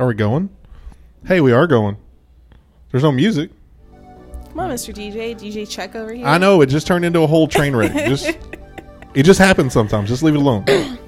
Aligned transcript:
Are 0.00 0.06
we 0.06 0.14
going? 0.14 0.48
Hey, 1.26 1.42
we 1.42 1.52
are 1.52 1.66
going. 1.66 1.98
There's 2.90 3.02
no 3.02 3.12
music. 3.12 3.50
Come 4.48 4.60
on, 4.60 4.70
Mr. 4.70 4.94
DJ, 4.94 5.36
DJ 5.38 5.68
Check 5.68 5.94
over 5.94 6.10
here. 6.10 6.24
I 6.26 6.38
know 6.38 6.62
it 6.62 6.70
just 6.70 6.86
turned 6.86 7.04
into 7.04 7.20
a 7.20 7.26
whole 7.26 7.46
train 7.46 7.76
wreck. 7.76 7.92
just 8.08 8.26
it 9.12 9.24
just 9.24 9.38
happens 9.38 9.74
sometimes. 9.74 10.08
Just 10.08 10.22
leave 10.22 10.34
it 10.34 10.38
alone. 10.38 10.64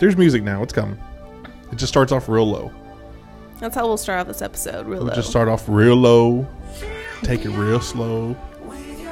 There's 0.00 0.16
music 0.16 0.44
now. 0.44 0.62
It's 0.62 0.72
coming. 0.72 0.96
It 1.72 1.78
just 1.78 1.92
starts 1.92 2.12
off 2.12 2.28
real 2.28 2.48
low. 2.48 2.70
That's 3.58 3.74
how 3.74 3.88
we'll 3.88 3.96
start 3.96 4.20
off 4.20 4.28
this 4.28 4.40
episode. 4.40 4.86
Real 4.86 4.98
We'll 5.00 5.08
low. 5.08 5.14
just 5.14 5.30
start 5.30 5.48
off 5.48 5.68
real 5.68 5.96
low. 5.96 6.46
Take 7.24 7.44
it 7.44 7.50
real 7.50 7.80
slow. 7.80 8.36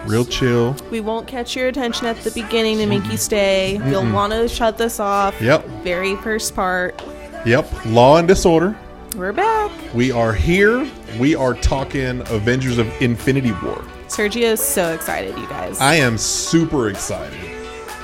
Real 0.05 0.25
chill. 0.25 0.77
we 0.93 1.01
won't 1.01 1.27
catch 1.27 1.57
your 1.57 1.67
attention 1.67 2.07
at 2.07 2.17
the 2.19 2.31
beginning 2.31 2.79
to 2.79 2.87
make 2.87 3.05
you 3.07 3.17
stay. 3.17 3.81
You'll 3.91 4.09
want 4.13 4.33
to 4.33 4.47
shut 4.47 4.79
this 4.79 5.01
off. 5.01 5.43
Yep. 5.43 5.67
Very 5.83 6.15
first 6.15 6.55
part. 6.55 7.03
Yep. 7.45 7.87
Law 7.87 8.19
and 8.19 8.29
disorder. 8.29 8.79
We're 9.17 9.33
back. 9.33 9.73
We 9.95 10.13
are 10.13 10.35
here. 10.35 10.87
We 11.19 11.35
are 11.35 11.55
talking 11.55 12.21
Avengers 12.29 12.77
of 12.77 12.87
Infinity 13.01 13.53
War. 13.63 13.83
Sergio's 14.09 14.61
so 14.61 14.93
excited, 14.93 15.35
you 15.39 15.47
guys. 15.49 15.81
I 15.81 15.95
am 15.95 16.19
super 16.19 16.91
excited. 16.91 17.39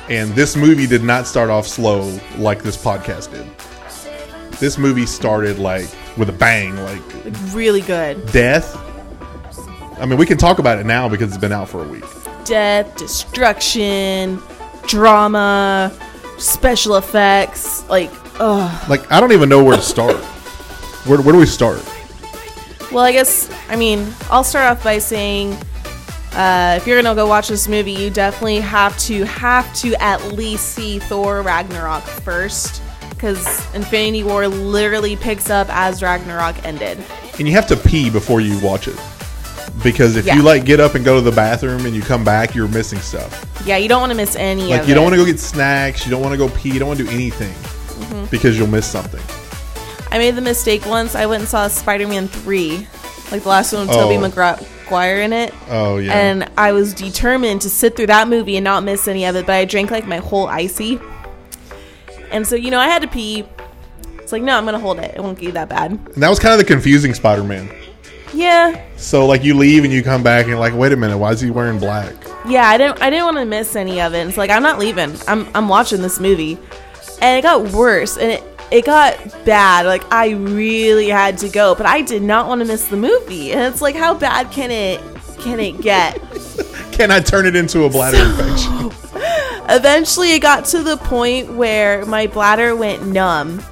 And 0.09 0.31
this 0.31 0.57
movie 0.57 0.87
did 0.87 1.03
not 1.05 1.27
start 1.27 1.51
off 1.51 1.69
slow 1.69 2.19
like 2.39 2.63
this 2.63 2.83
podcast 2.83 3.31
did. 3.31 3.47
This 4.59 4.79
movie 4.79 5.05
started 5.05 5.59
like 5.59 5.87
with 6.17 6.31
a 6.31 6.33
bang, 6.33 6.77
like 6.77 7.03
really 7.53 7.83
good. 7.83 8.27
death. 8.33 8.75
I 10.01 10.07
mean, 10.07 10.19
we 10.19 10.25
can 10.25 10.39
talk 10.39 10.61
about 10.61 10.79
it 10.79 10.87
now 10.87 11.11
because 11.11 11.29
it's 11.29 11.37
been 11.37 11.53
out 11.53 11.69
for 11.69 11.85
a 11.85 11.89
week. 11.89 12.05
Death, 12.47 12.97
destruction, 12.97 14.41
drama, 14.87 15.93
special 16.39 16.97
effects. 16.97 17.87
Like, 17.91 18.11
ugh. 18.41 18.89
Like, 18.89 19.13
I 19.13 19.21
don't 19.21 19.33
even 19.33 19.51
know 19.51 19.63
where 19.63 19.77
to 19.77 19.83
start. 19.83 20.17
Where, 21.07 21.21
where 21.21 21.33
do 21.33 21.39
we 21.39 21.47
start? 21.47 21.83
Well, 22.93 23.05
I 23.05 23.13
guess, 23.13 23.51
I 23.69 23.77
mean, 23.77 24.07
I'll 24.31 24.45
start 24.45 24.71
off 24.71 24.85
by 24.85 24.99
saying 24.99 25.53
uh, 26.35 26.75
if 26.81 26.87
you're 26.87 27.01
going 27.01 27.15
to 27.15 27.21
go 27.21 27.27
watch 27.27 27.49
this 27.49 27.67
movie, 27.69 27.93
you 27.93 28.11
definitely 28.11 28.61
have 28.61 28.97
to, 29.01 29.25
have 29.25 29.73
to 29.77 29.95
at 30.03 30.23
least 30.33 30.71
see 30.75 30.99
Thor 30.99 31.43
Ragnarok 31.43 32.03
first. 32.03 32.83
Because 33.11 33.73
Infinity 33.75 34.25
War 34.25 34.49
literally 34.49 35.15
picks 35.17 35.49
up 35.49 35.69
as 35.71 36.03
Ragnarok 36.03 36.65
ended. 36.65 36.99
And 37.39 37.47
you 37.47 37.55
have 37.55 37.67
to 37.69 37.77
pee 37.77 38.11
before 38.11 38.41
you 38.41 38.59
watch 38.61 38.89
it. 38.89 38.99
Because 39.83 40.17
if 40.17 40.27
Yeah. 40.27 40.35
you 40.37 40.43
like 40.43 40.65
get 40.65 40.81
up 40.81 40.95
and 40.97 41.05
go 41.05 41.15
to 41.15 41.21
the 41.21 41.31
bathroom 41.33 41.87
and 41.87 41.95
you 41.95 42.03
come 42.03 42.25
back, 42.25 42.55
you're 42.55 42.69
missing 42.69 42.99
stuff. 42.99 43.63
Yeah, 43.65 43.77
you 43.77 43.89
don't 43.89 44.01
want 44.01 44.11
to 44.11 44.17
miss 44.17 44.35
any 44.37 44.65
Like 44.65 44.89
you 44.89 44.95
don't 44.95 45.05
want 45.05 45.15
to 45.15 45.19
go 45.19 45.25
get 45.25 45.39
snacks, 45.39 46.05
you 46.05 46.11
don't 46.11 46.21
want 46.21 46.33
to 46.33 46.37
go 46.37 46.49
pee, 46.49 46.71
you 46.71 46.79
don't 46.79 46.89
want 46.89 46.99
to 46.99 47.05
do 47.07 47.11
anything 47.11 47.53
Mm-hmm. 47.53 48.25
because 48.27 48.59
you'll 48.59 48.67
miss 48.67 48.87
something. 48.87 49.21
I 50.13 50.19
made 50.19 50.37
the 50.37 50.43
mistake 50.43 50.85
once. 50.85 51.15
I 51.15 51.25
went 51.25 51.41
and 51.41 51.49
saw 51.49 51.67
Spider 51.69 52.07
Man 52.07 52.29
3, 52.29 52.87
like 53.31 53.43
the 53.43 53.49
last 53.49 53.73
one 53.73 53.87
with 53.87 53.97
Oh. 53.97 54.03
Tobey 54.03 54.19
Maguire 54.19 55.23
in 55.23 55.33
it. 55.33 55.55
Oh 55.71 55.97
yeah. 55.97 56.13
And 56.13 56.51
I 56.59 56.73
was 56.73 56.93
determined 56.93 57.63
to 57.63 57.71
sit 57.71 57.97
through 57.97 58.09
that 58.09 58.29
movie 58.29 58.57
and 58.57 58.65
not 58.65 58.85
miss 58.85 59.09
any 59.09 59.25
of 59.25 59.37
it, 59.37 59.47
but 59.47 59.55
I 59.55 59.65
drank 59.65 59.91
like 59.91 60.07
my 60.07 60.19
whole 60.19 60.47
icy. 60.49 61.01
And 62.31 62.47
so, 62.47 62.57
you 62.57 62.71
know, 62.71 62.79
I 62.79 62.89
had 62.89 63.01
to 63.03 63.09
pee. 63.09 63.45
It's 64.19 64.33
like, 64.33 64.43
no, 64.43 64.57
I'm 64.57 64.65
going 64.65 64.75
to 64.75 64.81
hold 64.81 64.99
it. 64.99 65.15
It 65.17 65.21
won't 65.23 65.39
get 65.39 65.55
that 65.55 65.69
bad. 65.71 65.93
And 65.93 66.23
that 66.23 66.29
was 66.29 66.39
kind 66.39 66.53
of 66.53 66.59
the 66.59 66.65
confusing 66.65 67.15
Spider-Man. 67.15 67.71
Yeah. 68.35 68.83
So 68.97 69.27
like 69.27 69.43
you 69.45 69.55
leave 69.55 69.85
and 69.85 69.93
you 69.93 70.03
come 70.03 70.23
back 70.23 70.43
and 70.43 70.51
you're 70.51 70.59
like, 70.59 70.75
wait 70.75 70.93
a 70.93 70.97
minute, 70.97 71.19
why 71.19 71.33
is 71.33 71.41
he 71.41 71.51
wearing 71.51 71.79
black? 71.79 72.15
Yeah, 72.47 72.67
I 72.67 72.77
didn't 72.77 73.01
I 73.01 73.09
didn't 73.09 73.25
want 73.25 73.37
to 73.39 73.45
miss 73.45 73.77
any 73.77 74.01
of 74.01 74.15
it. 74.15 74.27
It's 74.27 74.37
like 74.37 74.51
I'm 74.51 74.63
not 74.63 74.79
leaving. 74.79 75.15
I'm 75.29 75.49
I'm 75.55 75.69
watching 75.69 76.03
this 76.03 76.19
movie. 76.21 76.59
And 77.21 77.39
it 77.39 77.43
got 77.43 77.71
worse 77.73 78.17
and 78.19 78.31
it 78.33 78.43
it 78.73 78.87
got 78.87 79.45
bad. 79.45 79.87
Like 79.87 80.11
I 80.11 80.31
really 80.31 81.09
had 81.09 81.39
to 81.39 81.49
go, 81.49 81.75
but 81.75 81.87
I 81.87 82.01
did 82.01 82.23
not 82.23 82.49
want 82.49 82.61
to 82.63 82.65
miss 82.65 82.89
the 82.89 82.97
movie. 82.97 83.53
And 83.53 83.61
it's 83.73 83.83
like 83.83 83.95
how 83.95 84.15
bad 84.15 84.51
can 84.51 84.71
it 84.71 85.01
can 85.39 85.61
it 85.61 85.81
get? 85.81 86.21
Can 86.93 87.11
I 87.11 87.21
turn 87.21 87.47
it 87.47 87.57
into 87.57 87.85
a 87.85 87.89
bladder 87.89 88.19
infection? 88.19 88.93
Eventually, 89.71 90.35
it 90.35 90.41
got 90.41 90.67
to 90.67 90.83
the 90.83 90.99
point 90.99 91.55
where 91.55 92.05
my 92.05 92.27
bladder 92.27 92.77
went 92.77 93.07
numb 93.07 93.63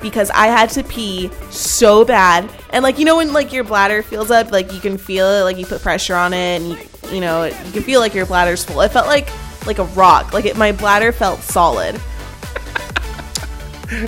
because 0.00 0.30
I 0.30 0.46
had 0.46 0.70
to 0.70 0.82
pee 0.82 1.30
so 1.50 2.06
bad. 2.06 2.50
And 2.70 2.82
like 2.82 2.98
you 2.98 3.04
know 3.04 3.18
when 3.18 3.32
like 3.32 3.52
your 3.52 3.64
bladder 3.64 4.02
feels 4.02 4.30
up, 4.30 4.50
like 4.50 4.72
you 4.72 4.80
can 4.80 4.96
feel 4.96 5.28
it, 5.28 5.42
like 5.42 5.58
you 5.58 5.66
put 5.66 5.82
pressure 5.82 6.14
on 6.14 6.32
it, 6.32 6.62
and 6.62 6.68
you, 6.70 6.78
you 7.12 7.20
know 7.20 7.44
you 7.44 7.72
can 7.72 7.82
feel 7.82 8.00
like 8.00 8.14
your 8.14 8.26
bladder's 8.26 8.64
full. 8.64 8.80
It 8.80 8.90
felt 8.90 9.06
like 9.06 9.28
like 9.66 9.78
a 9.78 9.84
rock. 9.84 10.32
Like 10.32 10.46
it, 10.46 10.56
my 10.56 10.72
bladder 10.72 11.12
felt 11.12 11.40
solid. 11.40 12.00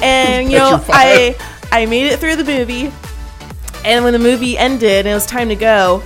And 0.02 0.50
you 0.50 0.58
know 0.58 0.82
I 0.88 1.36
I 1.72 1.86
made 1.86 2.06
it 2.06 2.18
through 2.18 2.36
the 2.36 2.44
movie, 2.44 2.92
and 3.84 4.04
when 4.04 4.12
the 4.12 4.18
movie 4.18 4.56
ended 4.58 5.06
and 5.06 5.08
it 5.08 5.14
was 5.14 5.26
time 5.26 5.48
to 5.48 5.56
go. 5.56 6.02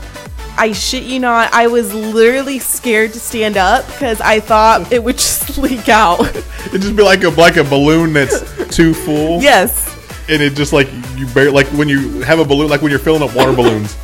I 0.58 0.72
shit 0.72 1.04
you 1.04 1.20
not, 1.20 1.54
I 1.54 1.68
was 1.68 1.94
literally 1.94 2.58
scared 2.58 3.14
to 3.14 3.20
stand 3.20 3.56
up 3.56 3.86
because 3.86 4.20
I 4.20 4.40
thought 4.40 4.92
it 4.92 5.02
would 5.02 5.16
just 5.16 5.56
leak 5.58 5.88
out. 5.88 6.20
It'd 6.66 6.82
just 6.82 6.96
be 6.96 7.02
like 7.02 7.22
a 7.22 7.30
like 7.30 7.56
a 7.56 7.64
balloon 7.64 8.12
that's 8.12 8.40
too 8.76 8.92
full. 8.92 9.40
yes. 9.40 9.88
And 10.28 10.42
it 10.42 10.54
just 10.54 10.72
like 10.74 10.88
you 11.16 11.26
barely 11.28 11.52
like 11.52 11.66
when 11.68 11.88
you 11.88 12.20
have 12.22 12.40
a 12.40 12.44
balloon 12.44 12.68
like 12.68 12.82
when 12.82 12.90
you're 12.90 13.00
filling 13.00 13.22
up 13.22 13.34
water 13.34 13.54
balloons 13.54 13.96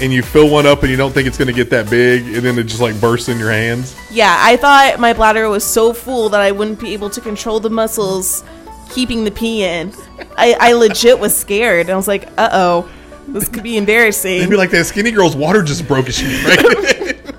and 0.00 0.12
you 0.12 0.22
fill 0.22 0.50
one 0.50 0.66
up 0.66 0.82
and 0.82 0.90
you 0.90 0.96
don't 0.96 1.12
think 1.12 1.26
it's 1.26 1.38
gonna 1.38 1.52
get 1.52 1.70
that 1.70 1.88
big 1.88 2.22
and 2.26 2.44
then 2.44 2.58
it 2.58 2.64
just 2.64 2.80
like 2.82 3.00
bursts 3.00 3.28
in 3.30 3.38
your 3.38 3.50
hands. 3.50 3.96
Yeah, 4.10 4.36
I 4.38 4.56
thought 4.56 5.00
my 5.00 5.14
bladder 5.14 5.48
was 5.48 5.64
so 5.64 5.94
full 5.94 6.28
that 6.30 6.40
I 6.40 6.52
wouldn't 6.52 6.80
be 6.80 6.92
able 6.92 7.08
to 7.10 7.20
control 7.20 7.60
the 7.60 7.70
muscles 7.70 8.44
keeping 8.90 9.24
the 9.24 9.30
pee 9.30 9.64
in. 9.64 9.92
I, 10.36 10.56
I 10.58 10.72
legit 10.72 11.18
was 11.18 11.36
scared. 11.36 11.90
I 11.90 11.96
was 11.96 12.08
like, 12.08 12.26
uh 12.38 12.48
oh, 12.52 12.90
this 13.28 13.48
could 13.48 13.62
be 13.62 13.76
embarrassing. 13.76 14.48
be 14.48 14.56
like 14.56 14.70
that 14.70 14.84
skinny 14.84 15.10
girl's 15.10 15.36
water 15.36 15.62
just 15.62 15.86
broke 15.86 16.06
right? 16.06 17.20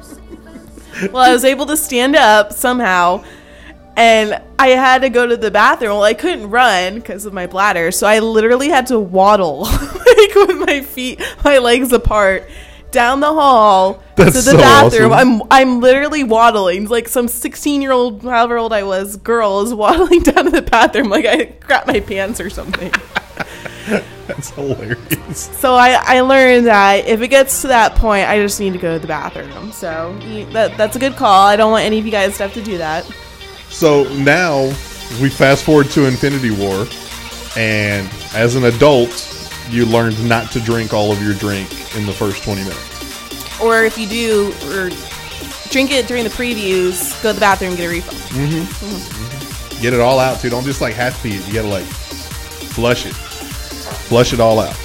Well, 1.11 1.23
I 1.23 1.34
was 1.34 1.44
able 1.44 1.66
to 1.66 1.75
stand 1.75 2.16
up 2.16 2.53
somehow. 2.53 3.23
And 3.97 4.41
I 4.59 4.69
had 4.69 5.01
to 5.01 5.09
go 5.09 5.25
to 5.25 5.38
the 5.38 5.51
bathroom. 5.51 5.91
Well, 5.91 6.03
I 6.03 6.13
couldn't 6.13 6.50
run 6.50 6.95
because 6.95 7.25
of 7.25 7.34
my 7.34 7.47
bladder, 7.47 7.91
so 7.91 8.07
I 8.07 8.19
literally 8.19 8.67
had 8.67 8.88
to 8.88 9.00
waddle, 9.00 9.59
like 9.61 10.35
with 10.35 10.57
my 10.57 10.81
feet, 10.81 11.22
my 11.45 11.59
legs 11.59 11.94
apart, 11.94 12.50
down 12.95 13.19
the 13.19 13.31
hall 13.33 14.01
That's 14.16 14.31
to 14.31 14.41
the 14.41 14.51
so 14.51 14.57
bathroom. 14.57 15.11
awesome. 15.11 15.41
I'm 15.41 15.47
I'm 15.51 15.79
literally 15.81 16.23
waddling, 16.23 16.88
like 16.88 17.07
some 17.07 17.28
16 17.28 17.81
year 17.81 17.91
old, 17.91 18.23
however 18.23 18.57
old 18.57 18.73
I 18.73 18.81
was, 18.83 19.17
girl 19.17 19.61
is 19.61 19.73
waddling 19.73 20.22
down 20.23 20.45
to 20.45 20.50
the 20.51 20.61
bathroom, 20.63 21.09
like 21.09 21.25
I 21.25 21.45
crap 21.45 21.85
my 21.85 22.00
pants 22.00 22.39
or 22.39 22.50
something. 22.50 22.91
That's 24.28 24.50
hilarious. 24.51 25.38
So 25.59 25.75
I, 25.75 26.00
I 26.01 26.22
learned 26.22 26.66
that 26.66 27.05
if 27.05 27.22
it 27.22 27.28
gets 27.28 27.61
to 27.61 27.67
that 27.67 27.94
point, 27.95 28.28
I 28.28 28.39
just 28.39 28.59
need 28.59 28.73
to 28.73 28.79
go 28.79 28.94
to 28.95 29.00
the 29.00 29.07
bathroom. 29.07 29.72
So 29.72 30.17
that 30.53 30.75
that's 30.78 30.95
a 30.95 31.00
good 31.00 31.16
call. 31.16 31.45
I 31.45 31.55
don't 31.55 31.69
want 31.72 31.84
any 31.85 32.00
of 32.00 32.05
you 32.05 32.11
guys 32.11 32.38
to 32.38 32.44
have 32.44 32.53
to 32.55 32.63
do 32.63 32.79
that. 32.79 33.05
So 33.69 34.05
now 34.16 34.63
we 35.22 35.29
fast 35.29 35.66
forward 35.66 35.88
to 35.91 36.05
Infinity 36.07 36.50
War, 36.51 36.88
and 37.57 38.09
as 38.34 38.55
an 38.55 38.63
adult, 38.63 39.11
you 39.70 39.86
learned 39.86 40.28
not 40.28 40.52
to 40.52 40.59
drink 40.59 40.94
all 40.94 41.12
of 41.12 41.22
your 41.22 41.34
drink 41.34 41.70
in 41.96 42.06
the 42.06 42.14
first 42.14 42.44
20 42.44 42.64
minutes. 42.64 43.62
Or 43.62 43.84
if 43.84 43.98
you 43.98 44.08
do, 44.08 44.53
or 44.70 44.90
drink 45.70 45.92
it 45.92 46.08
during 46.08 46.24
the 46.24 46.30
previews, 46.30 47.22
go 47.24 47.30
to 47.30 47.34
the 47.34 47.40
bathroom 47.40 47.72
and 47.72 47.78
get 47.78 47.86
a 47.86 47.90
refill. 47.90 48.14
Mm-hmm. 48.38 48.86
Mm-hmm. 48.86 49.81
Get 49.81 49.94
it 49.94 50.00
all 50.00 50.20
out 50.20 50.40
too. 50.40 50.50
Don't 50.50 50.64
just 50.64 50.81
like 50.81 50.94
half 50.94 51.22
pee 51.22 51.36
it. 51.36 51.48
You 51.48 51.53
gotta 51.53 51.68
like 51.68 51.86
flush 51.86 53.06
it. 53.06 53.14
Flush 53.14 54.34
it 54.34 54.40
all 54.40 54.59
out. 54.59 54.76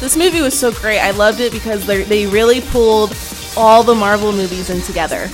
This 0.00 0.16
movie 0.16 0.40
was 0.40 0.58
so 0.58 0.72
great. 0.72 1.00
I 1.00 1.10
loved 1.10 1.40
it 1.40 1.52
because 1.52 1.86
they 1.86 2.02
they 2.02 2.26
really 2.26 2.60
pulled 2.60 3.16
all 3.56 3.82
the 3.82 3.94
Marvel 3.94 4.32
movies 4.32 4.70
in 4.70 4.80
together. 4.82 5.28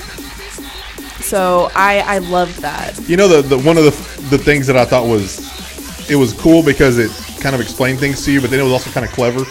So 1.20 1.70
I 1.74 2.00
I 2.00 2.18
loved 2.18 2.60
that. 2.62 2.98
You 3.08 3.16
know 3.16 3.28
the, 3.28 3.42
the 3.42 3.58
one 3.58 3.78
of 3.78 3.84
the 3.84 4.36
the 4.36 4.38
things 4.38 4.66
that 4.66 4.76
I 4.76 4.84
thought 4.84 5.06
was 5.06 5.40
it 6.10 6.16
was 6.16 6.32
cool 6.32 6.62
because 6.62 6.98
it 6.98 7.10
kind 7.42 7.54
of 7.54 7.60
explain 7.60 7.96
things 7.96 8.24
to 8.24 8.32
you, 8.32 8.40
but 8.40 8.50
then 8.50 8.60
it 8.60 8.62
was 8.62 8.72
also 8.72 8.90
kind 8.90 9.04
of 9.04 9.12
clever. 9.12 9.44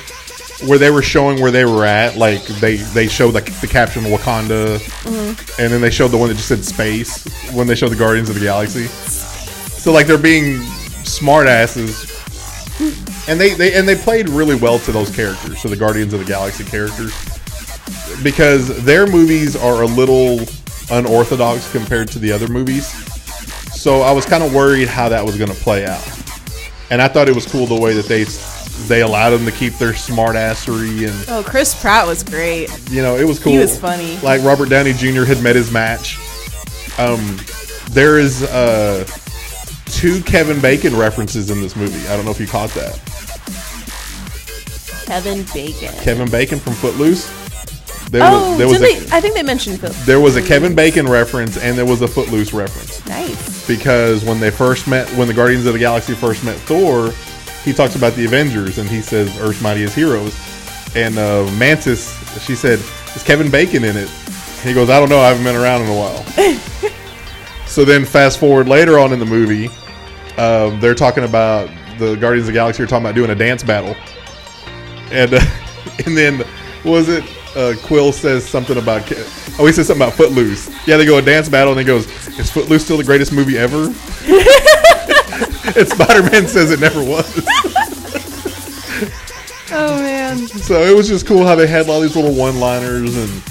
Where 0.68 0.78
they 0.78 0.92
were 0.92 1.02
showing 1.02 1.42
where 1.42 1.50
they 1.50 1.66
were 1.66 1.86
at, 1.86 2.18
like 2.18 2.46
they 2.46 2.76
they 2.76 3.08
showed 3.08 3.34
like 3.34 3.46
the 3.62 3.68
caption 3.68 4.04
Wakanda, 4.04 4.78
mm-hmm. 4.78 5.62
and 5.62 5.74
then 5.74 5.82
they 5.82 5.90
showed 5.90 6.10
the 6.10 6.18
one 6.18 6.30
that 6.30 6.36
just 6.36 6.48
said 6.48 6.64
space 6.64 7.26
when 7.52 7.66
they 7.66 7.74
showed 7.74 7.90
the 7.90 7.96
Guardians 7.96 8.30
of 8.30 8.36
the 8.36 8.42
Galaxy. 8.42 8.86
So 8.86 9.92
like 9.92 10.06
they're 10.06 10.20
being 10.20 10.62
smart 11.04 11.48
asses, 11.48 12.06
and 13.28 13.40
they, 13.40 13.56
they 13.56 13.74
and 13.74 13.88
they 13.88 13.96
played 13.96 14.30
really 14.30 14.56
well 14.56 14.78
to 14.80 14.92
those 14.92 15.10
characters, 15.16 15.62
to 15.64 15.68
the 15.68 15.76
Guardians 15.76 16.14
of 16.14 16.20
the 16.20 16.28
Galaxy 16.28 16.64
characters, 16.64 17.12
because 18.22 18.84
their 18.86 19.08
movies 19.08 19.56
are 19.56 19.82
a 19.82 19.88
little 19.88 20.42
unorthodox 20.92 21.72
compared 21.72 22.08
to 22.10 22.20
the 22.20 22.32
other 22.32 22.48
movies. 22.48 22.86
So 23.74 24.02
I 24.02 24.12
was 24.12 24.26
kind 24.28 24.44
of 24.44 24.54
worried 24.54 24.88
how 24.88 25.10
that 25.10 25.26
was 25.26 25.38
going 25.38 25.50
to 25.50 25.58
play 25.58 25.88
out, 25.88 26.04
and 26.92 27.02
I 27.02 27.08
thought 27.08 27.28
it 27.28 27.34
was 27.34 27.46
cool 27.48 27.66
the 27.66 27.80
way 27.80 27.94
that 27.94 28.06
they 28.06 28.26
they 28.88 29.02
allowed 29.02 29.32
them 29.32 29.46
to 29.46 29.52
keep 29.52 29.74
their 29.74 29.94
smartassery 29.94 31.08
and 31.08 31.30
Oh, 31.30 31.44
Chris 31.44 31.80
Pratt 31.80 32.06
was 32.06 32.24
great. 32.24 32.70
you 32.92 33.02
know 33.02 33.16
it 33.16 33.26
was 33.26 33.40
cool. 33.40 33.54
He 33.54 33.58
was 33.58 33.80
funny. 33.80 34.18
Like 34.20 34.44
Robert 34.44 34.70
Downey 34.70 34.94
Jr. 34.94 35.24
had 35.24 35.42
met 35.42 35.56
his 35.56 35.72
match. 35.72 36.18
Um, 37.00 37.38
there 37.92 38.20
is 38.20 38.44
uh, 38.44 39.06
two 39.86 40.22
Kevin 40.24 40.62
Bacon 40.62 40.96
references 40.96 41.50
in 41.50 41.62
this 41.62 41.76
movie. 41.76 42.08
I 42.10 42.16
don't 42.16 42.26
know 42.26 42.32
if 42.32 42.40
you 42.40 42.48
caught 42.48 42.70
that. 42.72 43.00
Kevin 45.06 45.46
Bacon. 45.54 45.94
Kevin 46.04 46.30
Bacon 46.30 46.60
from 46.60 46.74
Footloose. 46.74 47.30
There 48.12 48.22
oh, 48.24 48.50
was 48.52 48.58
there 48.58 48.68
was 48.68 48.78
a, 48.78 48.80
they? 48.82 49.16
I 49.16 49.22
think 49.22 49.36
they 49.36 49.44
mentioned 49.44 49.80
Phil. 49.80 49.92
there 50.06 50.20
was 50.20 50.36
a 50.36 50.42
Kevin 50.42 50.76
Bacon 50.76 51.08
reference 51.08 51.58
and 51.58 51.78
there 51.78 51.86
was 51.86 52.02
a 52.02 52.08
Footloose 52.10 52.52
reference 52.54 53.06
Nice. 53.08 53.51
Because 53.68 54.24
when 54.24 54.40
they 54.40 54.52
first 54.52 54.88
met, 54.88 55.10
when 55.12 55.28
the 55.28 55.34
Guardians 55.34 55.66
of 55.66 55.74
the 55.74 55.80
Galaxy 55.80 56.14
first 56.14 56.44
met 56.44 56.56
Thor, 56.58 57.12
he 57.64 57.74
talks 57.74 57.96
about 57.96 58.14
the 58.14 58.26
Avengers 58.26 58.78
and 58.78 58.90
he 58.90 59.02
says 59.02 59.36
Earth's 59.40 59.62
mightiest 59.62 59.96
heroes, 59.96 60.36
and 60.96 61.18
uh, 61.18 61.50
Mantis 61.58 62.18
she 62.44 62.56
said 62.56 62.80
is 63.16 63.24
Kevin 63.24 63.52
Bacon 63.52 63.84
in 63.84 63.98
it? 63.98 64.10
And 64.10 64.70
he 64.70 64.74
goes 64.74 64.90
I 64.90 65.00
don't 65.00 65.10
know 65.10 65.20
I 65.20 65.30
haven't 65.30 65.44
been 65.44 65.56
around 65.56 65.84
in 65.84 65.90
a 65.90 65.96
while. 65.96 66.24
so 67.68 67.86
then 67.86 68.06
fast 68.06 68.40
forward 68.40 68.68
later 68.68 69.00
on 69.00 69.14
in 69.14 69.20
the 69.20 69.26
movie, 69.26 69.68
um, 70.38 70.80
they're 70.80 70.96
talking 70.96 71.24
about 71.24 71.70
the 71.98 72.16
Guardians 72.16 72.48
of 72.48 72.54
the 72.54 72.58
Galaxy 72.58 72.84
are 72.84 72.88
talking 72.88 73.06
about 73.06 73.16
doing 73.16 73.30
a 73.30 73.36
dance 73.36 73.64
battle, 73.64 73.96
and 75.12 75.34
uh, 75.34 75.40
and 76.06 76.18
then 76.18 76.44
was 76.84 77.10
it 77.10 77.24
uh, 77.56 77.76
Quill 77.84 78.12
says 78.12 78.48
something 78.48 78.78
about 78.78 79.12
oh 79.60 79.66
he 79.66 79.74
says 79.74 79.88
something 79.88 80.06
about 80.06 80.16
Footloose. 80.18 80.70
Yeah, 80.88 80.98
they 80.98 81.06
go 81.06 81.18
a 81.18 81.22
dance 81.22 81.50
battle 81.50 81.72
and 81.72 81.80
he 81.80 81.86
goes, 81.86 82.06
"Is 82.40 82.50
Footloose 82.52 82.84
still 82.84 82.98
the 82.98 83.04
greatest 83.04 83.32
movie 83.32 83.58
ever?" 83.58 83.86
and 85.78 85.88
Spider 85.88 86.24
Man 86.32 86.48
says 86.48 86.72
it 86.72 86.80
never 86.80 87.04
was. 87.04 87.28
Oh 89.74 90.02
man. 90.02 90.38
So 90.38 90.82
it 90.82 90.94
was 90.94 91.08
just 91.08 91.26
cool 91.26 91.46
how 91.46 91.56
they 91.56 91.66
had 91.66 91.90
all 91.90 92.02
these 92.02 92.16
little 92.16 92.36
one 92.36 92.60
liners 92.60 93.16
and 93.16 93.44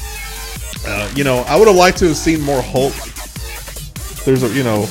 uh, 0.87 1.11
you 1.17 1.25
know 1.25 1.39
I 1.49 1.57
would 1.57 1.67
have 1.67 1.77
liked 1.77 1.97
to 1.99 2.09
have 2.09 2.17
seen 2.17 2.43
more 2.43 2.61
Hulk. 2.61 2.93
There's 4.27 4.43
a 4.43 4.49
you 4.55 4.63
know 4.63 4.87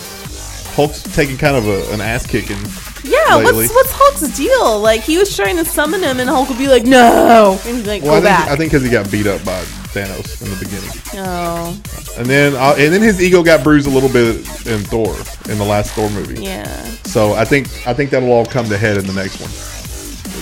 Hulk's 0.74 1.04
taking 1.16 1.38
kind 1.38 1.56
of 1.56 1.68
a, 1.68 1.94
an 1.94 2.02
ass 2.02 2.26
kicking. 2.26 2.58
Yeah, 3.04 3.36
lately. 3.36 3.54
what's 3.68 3.74
what's 3.74 3.92
Hulk's 3.94 4.38
deal? 4.38 4.80
Like 4.80 5.02
he 5.02 5.18
was 5.18 5.36
trying 5.36 5.56
to 5.58 5.66
summon 5.66 6.02
him, 6.02 6.20
and 6.20 6.30
Hulk 6.30 6.50
would 6.50 6.58
be 6.58 6.68
like, 6.68 6.84
"No," 6.84 7.60
and 7.66 7.78
he'd 7.78 7.88
like, 7.88 8.04
Well, 8.04 8.14
I 8.14 8.16
think 8.16 8.26
back." 8.26 8.48
I 8.50 8.56
think 8.56 8.72
because 8.72 8.84
he 8.84 8.90
got 8.90 9.10
beat 9.12 9.28
up 9.28 9.44
by 9.46 9.62
Thanos 9.94 10.42
in 10.42 10.50
the 10.50 10.58
beginning. 10.64 11.26
oh, 11.26 11.78
And 12.18 12.28
then, 12.28 12.56
uh, 12.56 12.76
and 12.78 12.94
then 12.94 13.02
his 13.02 13.22
ego 13.22 13.42
got 13.42 13.64
bruised 13.64 13.88
a 13.88 13.90
little 13.90 14.10
bit 14.10 14.36
in 14.68 14.84
Thor, 14.84 15.16
in 15.52 15.58
the 15.58 15.66
last 15.66 15.92
Thor 15.94 16.10
movie. 16.10 16.44
yeah. 16.44 16.84
So 17.06 17.34
I 17.34 17.46
think 17.46 17.68
I 17.88 17.94
think 17.94 18.10
that'll 18.12 18.32
all 18.32 18.46
come 18.46 18.68
to 18.70 18.78
head 18.78 18.98
in 18.98 19.06
the 19.08 19.14
next 19.14 19.40
one. 19.40 19.50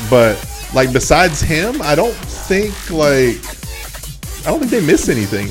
But 0.09 0.37
like 0.73 0.91
besides 0.91 1.41
him, 1.41 1.81
I 1.81 1.95
don't 1.95 2.13
think 2.15 2.73
like 2.89 3.37
I 4.45 4.49
don't 4.51 4.59
think 4.59 4.71
they 4.71 4.85
missed 4.85 5.09
anything. 5.09 5.47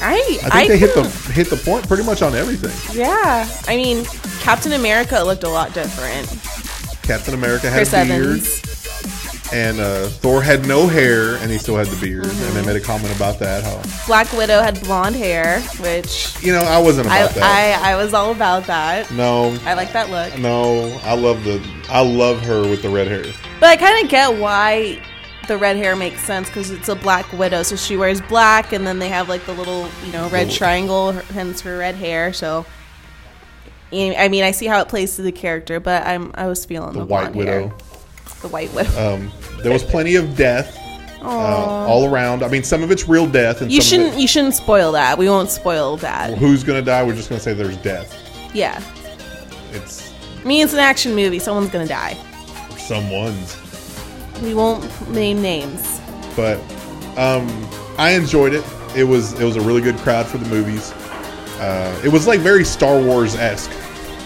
I 0.00 0.38
I 0.44 0.50
think 0.50 0.68
they 0.68 0.78
hit 0.78 0.94
the 0.94 1.08
hit 1.32 1.50
the 1.50 1.56
point 1.56 1.86
pretty 1.88 2.04
much 2.04 2.22
on 2.22 2.34
everything. 2.34 2.70
Yeah, 2.96 3.48
I 3.66 3.76
mean, 3.76 4.04
Captain 4.40 4.72
America 4.72 5.20
looked 5.22 5.44
a 5.44 5.48
lot 5.48 5.74
different. 5.74 6.26
Captain 7.02 7.34
America 7.34 7.68
had 7.70 7.76
Chris 7.76 7.92
a 7.94 8.04
beard, 8.04 8.26
Evans, 8.26 9.48
and 9.52 9.80
uh, 9.80 10.08
Thor 10.08 10.42
had 10.42 10.66
no 10.66 10.86
hair, 10.86 11.36
and 11.36 11.50
he 11.50 11.56
still 11.58 11.76
had 11.76 11.86
the 11.86 11.98
beard. 12.00 12.24
And 12.26 12.32
Mm-hmm. 12.34 12.54
they 12.54 12.66
made 12.66 12.76
a 12.76 12.84
comment 12.84 13.14
about 13.16 13.38
that. 13.38 13.64
How 13.64 14.06
Black 14.06 14.30
Widow 14.32 14.60
had 14.60 14.80
blonde 14.82 15.16
hair, 15.16 15.60
which 15.80 16.36
you 16.42 16.52
know 16.52 16.60
I 16.60 16.78
wasn't 16.78 17.08
I 17.08 17.18
about 17.20 17.34
that. 17.36 17.82
I, 17.84 17.92
I 17.92 17.96
was 17.96 18.12
all 18.14 18.30
about 18.32 18.64
that. 18.64 19.10
no, 19.12 19.58
I 19.64 19.74
like 19.74 19.92
that 19.92 20.10
look, 20.10 20.38
no, 20.38 20.88
I 21.02 21.14
love 21.14 21.44
the 21.44 21.62
I 21.88 22.00
love 22.02 22.40
her 22.42 22.62
with 22.68 22.82
the 22.82 22.90
red 22.90 23.06
hair. 23.08 23.24
but 23.60 23.68
I 23.70 23.76
kind 23.76 24.04
of 24.04 24.10
get 24.10 24.38
why 24.38 25.00
the 25.46 25.56
red 25.56 25.76
hair 25.76 25.96
makes 25.96 26.22
sense 26.22 26.48
because 26.48 26.70
it's 26.70 26.90
a 26.90 26.94
Black 26.94 27.32
Widow, 27.32 27.62
so 27.62 27.74
she 27.76 27.96
wears 27.96 28.20
black, 28.20 28.72
and 28.74 28.86
then 28.86 28.98
they 28.98 29.08
have 29.08 29.30
like 29.30 29.46
the 29.46 29.54
little 29.54 29.88
you 30.04 30.12
know 30.12 30.28
red 30.28 30.50
triangle, 30.50 31.12
hence 31.12 31.62
her 31.62 31.78
red 31.78 31.94
hair. 31.94 32.32
So. 32.34 32.66
I 33.92 34.28
mean, 34.28 34.44
I 34.44 34.50
see 34.50 34.66
how 34.66 34.80
it 34.80 34.88
plays 34.88 35.16
to 35.16 35.22
the 35.22 35.32
character, 35.32 35.80
but 35.80 36.06
I'm 36.06 36.30
I 36.34 36.46
was 36.46 36.64
feeling 36.64 36.92
The 36.92 37.00
the, 37.00 37.04
White 37.06 37.32
blonde 37.32 37.48
hair. 37.48 37.62
Widow. 37.62 37.76
the 38.42 38.48
White 38.48 38.72
Widow. 38.74 39.14
Um, 39.14 39.30
there 39.62 39.72
was 39.72 39.82
plenty 39.82 40.16
of 40.16 40.36
death 40.36 40.76
uh, 41.22 41.24
all 41.26 42.12
around. 42.12 42.42
I 42.42 42.48
mean, 42.48 42.62
some 42.62 42.82
of 42.82 42.90
it's 42.90 43.08
real 43.08 43.26
death, 43.26 43.60
and 43.62 43.72
You 43.72 43.80
shouldn't. 43.82 44.18
You 44.18 44.28
shouldn't 44.28 44.54
spoil 44.54 44.92
that. 44.92 45.16
We 45.18 45.28
won't 45.28 45.50
spoil 45.50 45.96
that. 45.98 46.30
it, 46.30 46.38
who's 46.38 46.62
going 46.62 46.78
to 46.78 46.84
die? 46.84 47.02
We're 47.02 47.14
just 47.16 47.28
going 47.28 47.38
to 47.38 47.42
say 47.42 47.54
there's 47.54 47.76
death. 47.78 48.14
Yeah. 48.54 48.82
It's 49.72 50.12
I 50.40 50.44
mean, 50.44 50.62
it's 50.64 50.72
an 50.74 50.78
action 50.78 51.14
movie. 51.14 51.38
Someone's 51.38 51.70
gonna 51.70 51.86
die. 51.86 52.14
someone's, 52.78 53.56
We 54.42 54.54
won't 54.54 54.84
name 55.10 55.42
names. 55.42 56.00
but 56.36 56.58
um, 57.18 57.46
I 57.98 58.10
enjoyed 58.12 58.54
it. 58.54 58.64
It 58.96 59.04
was 59.04 59.32
it 59.40 59.44
was 59.44 59.56
a 59.56 59.60
really 59.60 59.80
good 59.82 59.96
crowd 59.98 60.26
for 60.26 60.38
the 60.38 60.48
movies. 60.48 60.92
Uh, 61.58 62.00
it 62.04 62.08
was 62.08 62.26
like 62.26 62.40
very 62.40 62.64
Star 62.64 63.00
Wars 63.00 63.34
esque. 63.34 63.70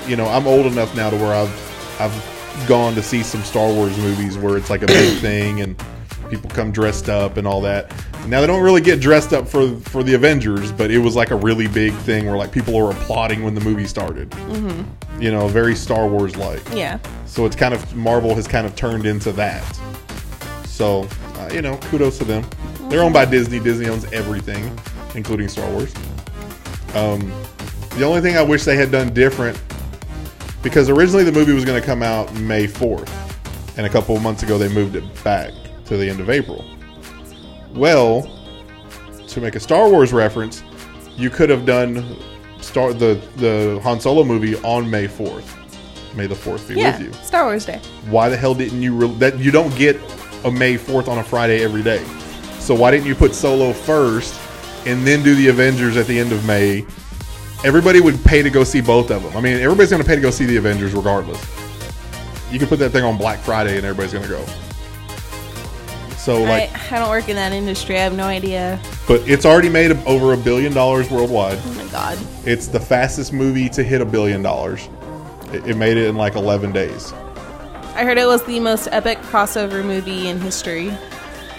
You 0.07 0.17
know, 0.17 0.27
I'm 0.27 0.47
old 0.47 0.67
enough 0.67 0.95
now 0.95 1.11
to 1.11 1.17
where 1.17 1.35
I've 1.35 2.01
I've 2.01 2.67
gone 2.69 2.95
to 2.95 3.03
see 3.03 3.23
some 3.23 3.43
Star 3.43 3.73
Wars 3.73 3.97
movies 3.99 4.37
where 4.37 4.57
it's 4.57 4.71
like 4.71 4.83
a 4.83 4.87
big 4.87 5.19
thing 5.21 5.61
and 5.61 5.83
people 6.29 6.51
come 6.51 6.73
dressed 6.73 7.09
up 7.09 7.37
and 7.37 7.47
all 7.47 7.61
that. 7.61 7.93
Now 8.27 8.41
they 8.41 8.47
don't 8.47 8.63
really 8.63 8.81
get 8.81 9.01
dressed 9.01 9.33
up 9.33 9.49
for 9.49 9.77
for 9.81 10.03
the 10.03 10.15
Avengers, 10.15 10.73
but 10.73 10.91
it 10.91 10.99
was 10.99 11.15
like 11.15 11.31
a 11.31 11.37
really 11.37 11.69
big 11.69 11.93
thing 11.95 12.27
where 12.27 12.37
like 12.37 12.53
people 12.53 12.75
were 12.75 12.91
applauding 12.91 13.43
when 13.43 13.55
the 13.55 13.61
movie 13.61 13.87
started. 13.87 14.31
Mm-hmm. 14.31 15.23
You 15.23 15.31
know, 15.31 15.49
very 15.49 15.75
Star 15.75 16.09
Wars 16.09 16.37
like. 16.37 16.63
Yeah. 16.75 16.99
So 17.27 17.47
it's 17.47 17.57
kind 17.57 17.75
of 17.75 17.95
Marvel 17.95 18.35
has 18.35 18.49
kind 18.49 18.67
of 18.67 18.75
turned 18.77 19.07
into 19.07 19.33
that. 19.33 19.65
So 20.65 21.09
uh, 21.37 21.51
you 21.53 21.63
know, 21.63 21.77
kudos 21.89 22.19
to 22.19 22.25
them. 22.25 22.45
They're 22.89 23.03
owned 23.03 23.15
by 23.15 23.25
Disney. 23.25 23.59
Disney 23.59 23.89
owns 23.89 24.05
everything, 24.13 24.79
including 25.15 25.49
Star 25.49 25.71
Wars. 25.71 25.95
Um, 26.95 27.21
the 27.97 28.05
only 28.05 28.21
thing 28.21 28.37
I 28.37 28.43
wish 28.43 28.65
they 28.65 28.77
had 28.77 28.91
done 28.91 29.13
different, 29.13 29.61
because 30.63 30.89
originally 30.89 31.25
the 31.25 31.33
movie 31.33 31.53
was 31.53 31.65
going 31.65 31.81
to 31.81 31.87
come 31.87 32.03
out 32.03 32.33
May 32.35 32.67
fourth, 32.67 33.11
and 33.79 33.87
a 33.87 33.91
couple 33.91 34.17
of 34.17 34.23
months 34.23 34.43
ago 34.43 34.59
they 34.59 34.69
moved 34.69 34.97
it 34.97 35.25
back 35.25 35.53
to 35.87 35.97
the 35.97 36.09
end 36.09 36.21
of 36.21 36.31
April. 36.31 36.65
Well, 37.75 38.23
to 39.29 39.41
make 39.41 39.55
a 39.57 39.61
Star 39.61 39.89
Wars 39.89 40.13
reference, 40.13 40.63
you 41.17 41.31
could 41.31 41.49
have 41.51 41.65
done 41.67 42.17
Star 42.61 42.93
the 42.93 43.21
the 43.37 43.81
Han 43.83 44.01
Solo 44.01 44.25
movie 44.25 44.57
on 44.57 44.89
May 44.91 45.07
fourth. 45.07 45.59
May 46.15 46.27
the 46.27 46.35
fourth 46.35 46.69
be 46.69 46.75
Yeah. 46.75 46.99
with 46.99 47.07
you 47.07 47.13
Star 47.25 47.45
Wars 47.45 47.65
Day. 47.65 47.81
why 48.11 48.29
the 48.29 48.37
hell 48.37 48.55
didn't 48.55 48.83
you 48.83 48.95
re- 48.95 49.15
that 49.19 49.39
you 49.39 49.51
don't 49.51 49.75
get 49.77 49.99
a 50.45 50.51
May 50.51 50.75
4th 50.77 51.07
on 51.09 51.19
a 51.19 51.25
Friday 51.25 51.63
every 51.63 51.83
day. 51.85 52.03
So 52.59 52.75
why 52.75 52.91
didn't 52.91 53.07
you 53.07 53.15
put 53.15 53.33
Solo 53.35 53.73
first 53.73 54.35
and 54.87 55.07
then 55.07 55.23
do 55.23 55.35
the 55.35 55.49
Avengers 55.49 55.97
at 55.97 56.07
the 56.07 56.19
end 56.19 56.33
of 56.33 56.45
May? 56.47 56.85
Everybody 57.65 58.01
would 58.01 58.23
pay 58.25 58.43
to 58.43 58.51
go 58.51 58.65
see 58.65 58.81
both 58.81 59.11
of 59.11 59.23
them. 59.23 59.37
I 59.37 59.41
mean, 59.41 59.57
everybody's 59.59 59.91
going 59.91 60.03
to 60.03 60.09
pay 60.09 60.17
to 60.17 60.21
go 60.21 60.31
see 60.31 60.47
the 60.47 60.57
Avengers 60.57 60.93
regardless. 60.95 61.41
You 62.51 62.59
can 62.59 62.69
put 62.69 62.79
that 62.81 62.91
thing 62.91 63.05
on 63.05 63.17
Black 63.17 63.39
Friday 63.39 63.77
and 63.77 63.87
everybody's 63.87 64.13
going 64.13 64.25
to 64.25 64.31
go. 64.31 64.45
So 66.17 66.41
like 66.43 66.71
I, 66.93 66.97
I 66.97 67.01
don't 67.01 67.09
work 67.11 67.29
in 67.29 67.35
that 67.35 67.53
industry. 67.53 67.97
I 67.97 68.01
have 68.03 68.15
no 68.15 68.25
idea. 68.25 68.81
but 69.09 69.21
it's 69.29 69.45
already 69.45 69.69
made 69.69 69.91
over 70.07 70.35
a 70.35 70.37
billion 70.37 70.73
dollars 70.73 71.11
worldwide. 71.11 71.59
Oh 71.65 71.75
my 71.75 71.85
god. 71.91 72.17
It's 72.45 72.69
the 72.69 72.79
fastest 72.79 73.33
movie 73.33 73.69
to 73.71 73.83
hit 73.83 74.01
a 74.01 74.05
billion 74.05 74.41
dollars. 74.41 74.89
It, 75.53 75.67
it 75.67 75.77
made 75.77 75.97
it 75.97 76.07
in 76.07 76.15
like 76.17 76.37
11 76.37 76.71
days. 76.71 77.13
I 77.95 78.05
heard 78.05 78.19
it 78.19 78.27
was 78.27 78.43
the 78.45 78.61
most 78.61 78.89
epic 78.93 79.19
crossover 79.19 79.85
movie 79.85 80.29
in 80.29 80.41
history. 80.41 80.93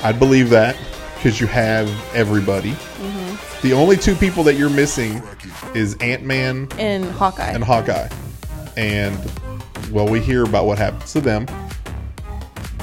I'd 0.02 0.18
believe 0.18 0.50
that 0.52 0.78
because 1.24 1.40
you 1.40 1.48
have 1.48 1.88
everybody. 2.14 2.72
Mm-hmm. 2.72 3.62
The 3.66 3.72
only 3.72 3.96
two 3.96 4.14
people 4.14 4.44
that 4.44 4.56
you're 4.56 4.70
missing 4.70 5.24
is 5.74 5.96
Ant 6.02 6.24
Man 6.24 6.68
and 6.78 7.06
Hawkeye. 7.06 7.50
and 7.52 7.64
Hawkeye, 7.64 8.10
and 8.76 9.18
well, 9.90 10.06
we 10.06 10.20
hear 10.20 10.44
about 10.44 10.66
what 10.66 10.78
happens 10.78 11.14
to 11.14 11.22
them, 11.22 11.46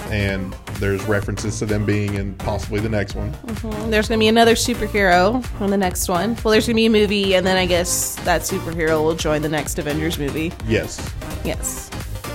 and 0.06 0.54
there's 0.76 1.04
references 1.04 1.58
to 1.58 1.66
them 1.66 1.84
being 1.84 2.14
in 2.14 2.32
possibly 2.36 2.80
the 2.80 2.88
next 2.88 3.14
one. 3.14 3.30
Mm-hmm. 3.30 3.90
There's 3.90 4.08
gonna 4.08 4.18
be 4.18 4.28
another 4.28 4.54
superhero 4.54 5.44
in 5.60 5.70
the 5.70 5.76
next 5.76 6.08
one. 6.08 6.34
Well, 6.42 6.52
there's 6.52 6.66
gonna 6.66 6.76
be 6.76 6.86
a 6.86 6.90
movie, 6.90 7.34
and 7.34 7.46
then 7.46 7.58
I 7.58 7.66
guess 7.66 8.14
that 8.24 8.40
superhero 8.40 9.02
will 9.04 9.16
join 9.16 9.42
the 9.42 9.50
next 9.50 9.78
Avengers 9.78 10.18
movie. 10.18 10.50
Yes, 10.66 11.12
Yes. 11.44 11.89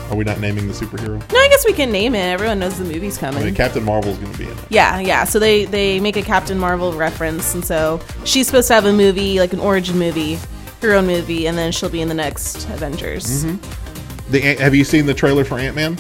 Are 0.10 0.16
we 0.16 0.24
not 0.24 0.40
naming 0.40 0.68
the 0.68 0.74
superhero? 0.74 1.20
No, 1.32 1.40
I 1.40 1.48
guess 1.50 1.66
we 1.66 1.74
can 1.74 1.92
name 1.92 2.16
it. 2.16 2.20
Everyone 2.20 2.60
knows 2.60 2.78
the 2.78 2.86
movie's 2.86 3.18
coming. 3.18 3.42
I 3.42 3.46
mean, 3.46 3.56
Captain 3.56 3.84
Marvel's 3.84 4.18
going 4.18 4.32
to 4.32 4.38
be 4.38 4.46
in 4.46 4.52
it. 4.52 4.66
Yeah, 4.70 5.00
yeah. 5.00 5.24
So 5.24 5.40
they 5.40 5.66
they 5.66 6.00
make 6.00 6.18
a 6.18 6.22
Captain 6.22 6.58
Marvel 6.60 6.94
reference, 6.94 7.54
and 7.54 7.64
so 7.66 8.00
she's 8.24 8.46
supposed 8.48 8.68
to 8.70 8.74
have 8.76 8.86
a 8.86 8.94
movie, 8.94 9.40
like 9.40 9.54
an 9.54 9.60
origin 9.60 9.98
movie, 9.98 10.38
her 10.82 10.94
own 10.94 11.08
movie, 11.08 11.48
and 11.48 11.58
then 11.58 11.72
she'll 11.72 11.90
be 11.90 12.02
in 12.02 12.08
the 12.08 12.14
next 12.14 12.66
Avengers. 12.70 13.46
Mm-hmm. 13.46 14.32
The 14.32 14.44
Ant- 14.44 14.60
have 14.60 14.74
you 14.76 14.84
seen 14.84 15.06
the 15.06 15.14
trailer 15.14 15.44
for 15.44 15.58
Ant 15.60 15.76
Man? 15.76 15.98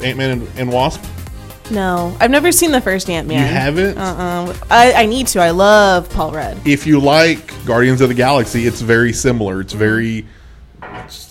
Ant 0.00 0.16
Man 0.16 0.30
and, 0.30 0.48
and 0.58 0.72
Wasp. 0.72 1.04
No, 1.70 2.16
I've 2.18 2.30
never 2.30 2.50
seen 2.50 2.72
the 2.72 2.80
first 2.80 3.10
Ant 3.10 3.28
Man. 3.28 3.40
You 3.40 3.46
haven't? 3.46 3.98
Uh-uh. 3.98 4.56
I, 4.70 4.92
I 5.02 5.06
need 5.06 5.26
to. 5.28 5.40
I 5.40 5.50
love 5.50 6.08
Paul 6.08 6.32
Rudd. 6.32 6.56
if 6.66 6.86
you 6.86 6.98
like 6.98 7.52
Guardians 7.66 8.00
of 8.00 8.08
the 8.08 8.14
Galaxy, 8.14 8.66
it's 8.66 8.80
very 8.80 9.12
similar. 9.12 9.60
It's 9.60 9.74
very 9.74 10.24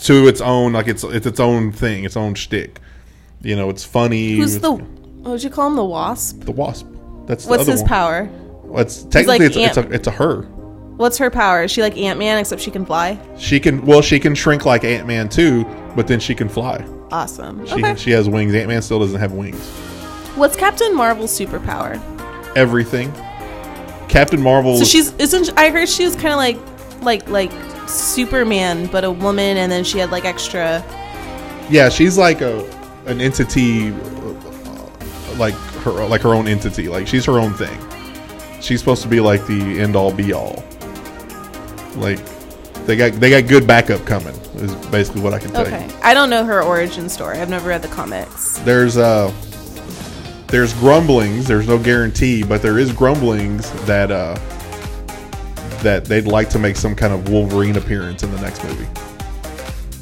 to 0.04 0.28
its 0.28 0.42
own, 0.42 0.74
like 0.74 0.88
it's 0.88 1.04
it's 1.04 1.26
its 1.26 1.40
own 1.40 1.72
thing, 1.72 2.04
its 2.04 2.18
own 2.18 2.34
shtick. 2.34 2.80
You 3.42 3.56
know, 3.56 3.70
it's 3.70 3.84
funny. 3.84 4.36
Who's 4.36 4.60
the? 4.60 4.74
What 4.74 5.32
would 5.32 5.44
you 5.44 5.50
call 5.50 5.68
him? 5.68 5.76
The 5.76 5.86
Wasp. 5.86 6.42
the 6.42 6.52
Wasp? 6.52 6.88
That's 7.26 7.44
the 7.46 7.50
What's 7.50 7.68
his 7.68 7.82
one. 7.82 7.90
power? 7.90 8.30
Well, 8.64 8.82
It's 8.82 9.04
technically 9.04 9.40
like 9.40 9.42
it's, 9.42 9.58
it's 9.58 9.78
a 9.78 9.92
it's 9.92 10.08
a 10.08 10.12
her. 10.12 10.44
What's 10.98 11.18
her 11.20 11.30
power? 11.30 11.64
Is 11.64 11.72
she 11.72 11.82
like 11.82 11.98
Ant 11.98 12.18
Man 12.18 12.40
except 12.40 12.62
she 12.62 12.72
can 12.72 12.86
fly? 12.86 13.20
She 13.38 13.60
can 13.60 13.86
well 13.86 14.02
she 14.02 14.20
can 14.20 14.34
shrink 14.34 14.66
like 14.66 14.84
Ant 14.84 15.08
Man 15.08 15.30
too, 15.30 15.64
but 15.96 16.08
then 16.08 16.20
she 16.20 16.34
can 16.34 16.50
fly. 16.50 16.84
Awesome. 17.12 17.66
She 17.68 17.74
okay. 17.74 17.96
she 17.96 18.12
has 18.12 18.28
wings. 18.28 18.54
Ant 18.56 18.68
Man 18.68 18.82
still 18.82 19.00
doesn't 19.00 19.20
have 19.20 19.32
wings. 19.32 19.60
What's 20.36 20.56
Captain 20.56 20.96
Marvel's 20.96 21.38
superpower? 21.38 22.02
Everything. 22.56 23.12
Captain 24.10 24.42
Marvel. 24.42 24.78
So 24.78 24.86
she's 24.86 25.14
isn't 25.16 25.58
I 25.58 25.70
heard 25.70 25.88
she 25.88 26.06
was 26.06 26.16
kind 26.16 26.30
of 26.30 26.38
like 26.38 26.58
like 27.04 27.30
like 27.30 27.52
Superman 27.88 28.88
but 28.88 29.04
a 29.04 29.12
woman 29.12 29.58
and 29.58 29.72
then 29.72 29.84
she 29.84 29.98
had 29.98 30.12
like 30.12 30.26
extra 30.26 30.84
yeah, 31.70 31.90
she's 31.90 32.18
like 32.18 32.42
a 32.42 32.60
an 33.06 33.22
entity, 33.22 33.90
uh, 33.90 35.36
like 35.38 35.54
her 35.84 36.06
like 36.06 36.22
her 36.22 36.34
own 36.34 36.48
entity. 36.48 36.88
Like 36.88 37.08
she's 37.08 37.26
her 37.26 37.40
own 37.40 37.54
thing. 37.54 37.80
She's 38.62 38.80
supposed 38.80 39.02
to 39.04 39.08
be 39.08 39.20
like 39.20 39.46
the 39.48 39.80
end 39.80 39.96
all 39.96 40.14
be 40.14 40.34
all. 40.34 40.64
Like 41.96 42.20
they 42.86 42.96
got 42.96 43.14
they 43.14 43.30
got 43.30 43.50
good 43.50 43.68
backup 43.68 44.06
coming. 44.06 44.36
Is 44.56 44.74
basically 44.88 45.22
what 45.22 45.34
I 45.34 45.40
can 45.40 45.52
tell 45.52 45.68
you. 45.68 45.76
Okay. 45.76 45.86
you. 45.86 45.94
I 46.02 46.14
don't 46.14 46.30
know 46.30 46.46
her 46.46 46.62
origin 46.62 47.10
story. 47.10 47.40
I've 47.40 47.50
never 47.50 47.68
read 47.68 47.82
the 47.82 47.90
comics. 47.90 48.60
There's 48.60 48.98
uh 48.98 49.34
there's 50.48 50.74
grumblings. 50.76 51.48
There's 51.48 51.68
no 51.68 51.78
guarantee, 51.78 52.44
but 52.44 52.62
there 52.62 52.80
is 52.80 52.94
grumblings 52.94 53.70
that 53.86 54.10
uh 54.10 54.36
that 55.84 56.06
they'd 56.06 56.26
like 56.26 56.50
to 56.50 56.60
make 56.60 56.76
some 56.76 56.96
kind 56.96 57.14
of 57.14 57.30
Wolverine 57.30 57.78
appearance 57.78 58.24
in 58.24 58.32
the 58.32 58.42
next 58.42 58.64
movie, 58.64 58.88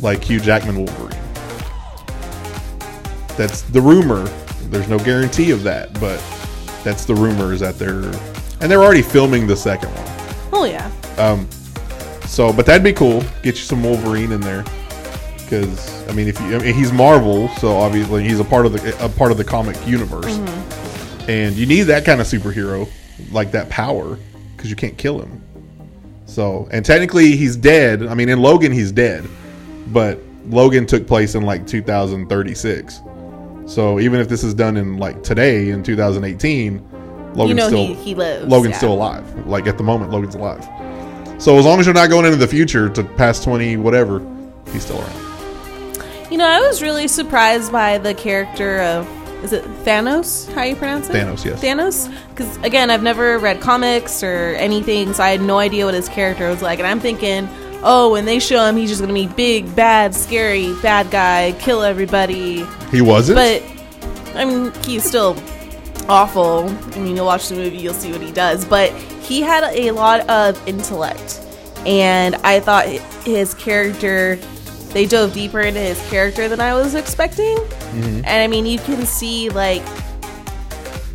like 0.01 0.24
Hugh 0.24 0.39
Jackman 0.39 0.77
Wolverine. 0.77 1.20
That's 3.38 3.62
the 3.63 3.82
rumor. 3.82 4.24
There's 4.70 4.88
no 4.88 4.98
guarantee 5.00 5.51
of 5.51 5.63
that, 5.63 5.94
but 6.00 6.24
that's 6.84 7.05
the 7.05 7.15
rumor 7.15 7.53
is 7.53 7.60
that 7.60 7.77
they're 7.77 8.12
and 8.62 8.72
they're 8.72 8.84
already 8.84 9.01
filming 9.01 9.48
the 9.48 9.55
second 9.55 9.89
one. 9.89 10.51
Oh 10.53 10.63
yeah. 10.65 10.89
Um, 11.17 11.48
so, 12.25 12.51
but 12.53 12.65
that'd 12.65 12.84
be 12.84 12.94
cool. 12.94 13.22
Get 13.44 13.55
you 13.55 13.63
some 13.63 13.84
Wolverine 13.84 14.32
in 14.32 14.41
there, 14.41 14.63
because 15.38 16.08
I 16.08 16.13
mean, 16.13 16.27
if 16.27 16.39
you, 16.39 16.55
I 16.55 16.60
mean, 16.60 16.74
he's 16.74 16.91
Marvel, 16.91 17.50
so 17.55 17.75
obviously 17.75 18.24
he's 18.24 18.39
a 18.39 18.44
part 18.44 18.65
of 18.65 18.74
the 18.74 19.05
a 19.05 19.10
part 19.10 19.32
of 19.32 19.38
the 19.38 19.44
comic 19.44 19.75
universe, 19.86 20.38
and 21.27 21.55
you 21.55 21.65
need 21.65 21.84
that 21.84 22.05
kind 22.05 22.22
of 22.22 22.27
superhero, 22.27 22.89
like 23.32 23.51
that 23.51 23.70
power, 23.70 24.17
because 24.55 24.70
you 24.70 24.75
can't 24.75 24.98
kill 24.98 25.20
him. 25.20 25.41
So, 26.25 26.67
and 26.72 26.84
technically 26.84 27.36
he's 27.36 27.55
dead. 27.55 28.08
I 28.08 28.13
mean, 28.13 28.29
in 28.29 28.41
Logan 28.41 28.72
he's 28.72 28.91
dead, 28.91 29.27
but 29.88 30.20
Logan 30.48 30.86
took 30.86 31.08
place 31.08 31.36
in 31.36 31.44
like 31.44 31.65
2036. 31.67 33.01
So 33.67 34.00
even 34.00 34.20
if 34.20 34.29
this 34.29 34.44
is 34.44 34.53
done 34.53 34.77
in 34.77 34.98
like 34.98 35.24
today 35.24 35.70
in 35.70 35.84
2018, 35.84 37.34
Logan's 37.36 37.50
you 37.50 37.55
know 37.55 37.67
still 37.67 37.88
he, 37.88 37.94
he 37.96 38.15
lives. 38.15 38.46
Logan's 38.46 38.74
yeah. 38.74 38.77
still 38.77 38.94
alive. 38.94 39.48
Like 39.48 39.67
at 39.67 39.77
the 39.77 39.84
moment, 39.84 40.12
Logan's 40.12 40.36
alive. 40.36 40.63
So 41.41 41.58
as 41.58 41.65
long 41.65 41.79
as 41.79 41.86
you're 41.86 41.96
not 41.96 42.10
going 42.10 42.25
into 42.25 42.38
the 42.38 42.48
future 42.48 42.89
to 42.89 43.03
past 43.03 43.44
twenty 43.44 43.75
whatever, 43.75 44.25
he's 44.72 44.84
still 44.84 45.00
around. 45.01 46.32
You 46.32 46.38
know, 46.38 46.48
I 46.48 46.60
was 46.62 46.82
really 46.82 47.08
surprised 47.08 47.72
by 47.72 47.98
the 47.98 48.13
character 48.13 48.79
of 48.82 49.05
is 49.44 49.54
it 49.54 49.63
Thanos? 49.84 50.51
How 50.54 50.63
you 50.63 50.75
pronounce 50.75 51.10
it? 51.10 51.13
Thanos, 51.13 51.46
yes. 51.46 51.62
Thanos. 51.62 52.13
Because 52.30 52.58
again, 52.58 52.89
I've 52.89 53.04
never 53.04 53.38
read 53.39 53.62
comics 53.62 54.24
or 54.24 54.56
anything, 54.58 55.13
so 55.13 55.24
I 55.24 55.30
had 55.30 55.42
no 55.42 55.58
idea 55.60 55.86
what 55.86 55.94
his 55.94 56.10
character 56.10 56.50
was 56.50 56.62
like. 56.62 56.80
And 56.80 56.88
I'm 56.88 57.00
thinking, 57.00 57.48
oh, 57.84 58.12
when 58.12 58.25
they 58.25 58.39
show 58.39 58.65
him, 58.65 58.77
he's 58.77 58.89
just 58.89 59.01
gonna 59.01 59.13
be 59.13 59.27
big, 59.27 59.75
bad, 59.75 60.15
scary, 60.15 60.74
bad 60.82 61.12
guy, 61.12 61.54
kill 61.60 61.84
everybody. 61.84 62.65
He 62.92 63.01
wasn't. 63.01 63.38
But 63.38 64.36
I 64.36 64.46
mean, 64.46 64.72
he's 64.84 65.04
still 65.04 65.38
awful. 66.10 66.70
I 66.70 67.00
mean, 67.00 67.15
you'll 67.15 67.25
watch 67.25 67.50
the 67.50 67.56
movie, 67.56 67.77
you'll 67.77 67.94
see 67.94 68.12
what 68.12 68.22
he 68.22 68.32
does. 68.32 68.65
But 68.65 68.92
he 68.92 69.42
had 69.42 69.63
a 69.75 69.92
lot 69.92 70.27
of 70.30 70.68
intellect, 70.68 71.42
and 71.86 72.36
I 72.38 72.60
thought 72.60 72.88
his 72.88 73.54
character. 73.54 74.39
They 74.96 75.06
dove 75.06 75.34
deeper 75.34 75.60
into 75.60 75.82
his 75.82 76.00
character 76.10 76.48
than 76.48 76.62
I 76.62 76.74
was 76.74 76.96
expecting, 76.96 77.58
and 78.04 78.28
I 78.28 78.48
mean, 78.48 78.66
you 78.66 78.80
can 78.80 79.06
see 79.06 79.50
like 79.50 79.84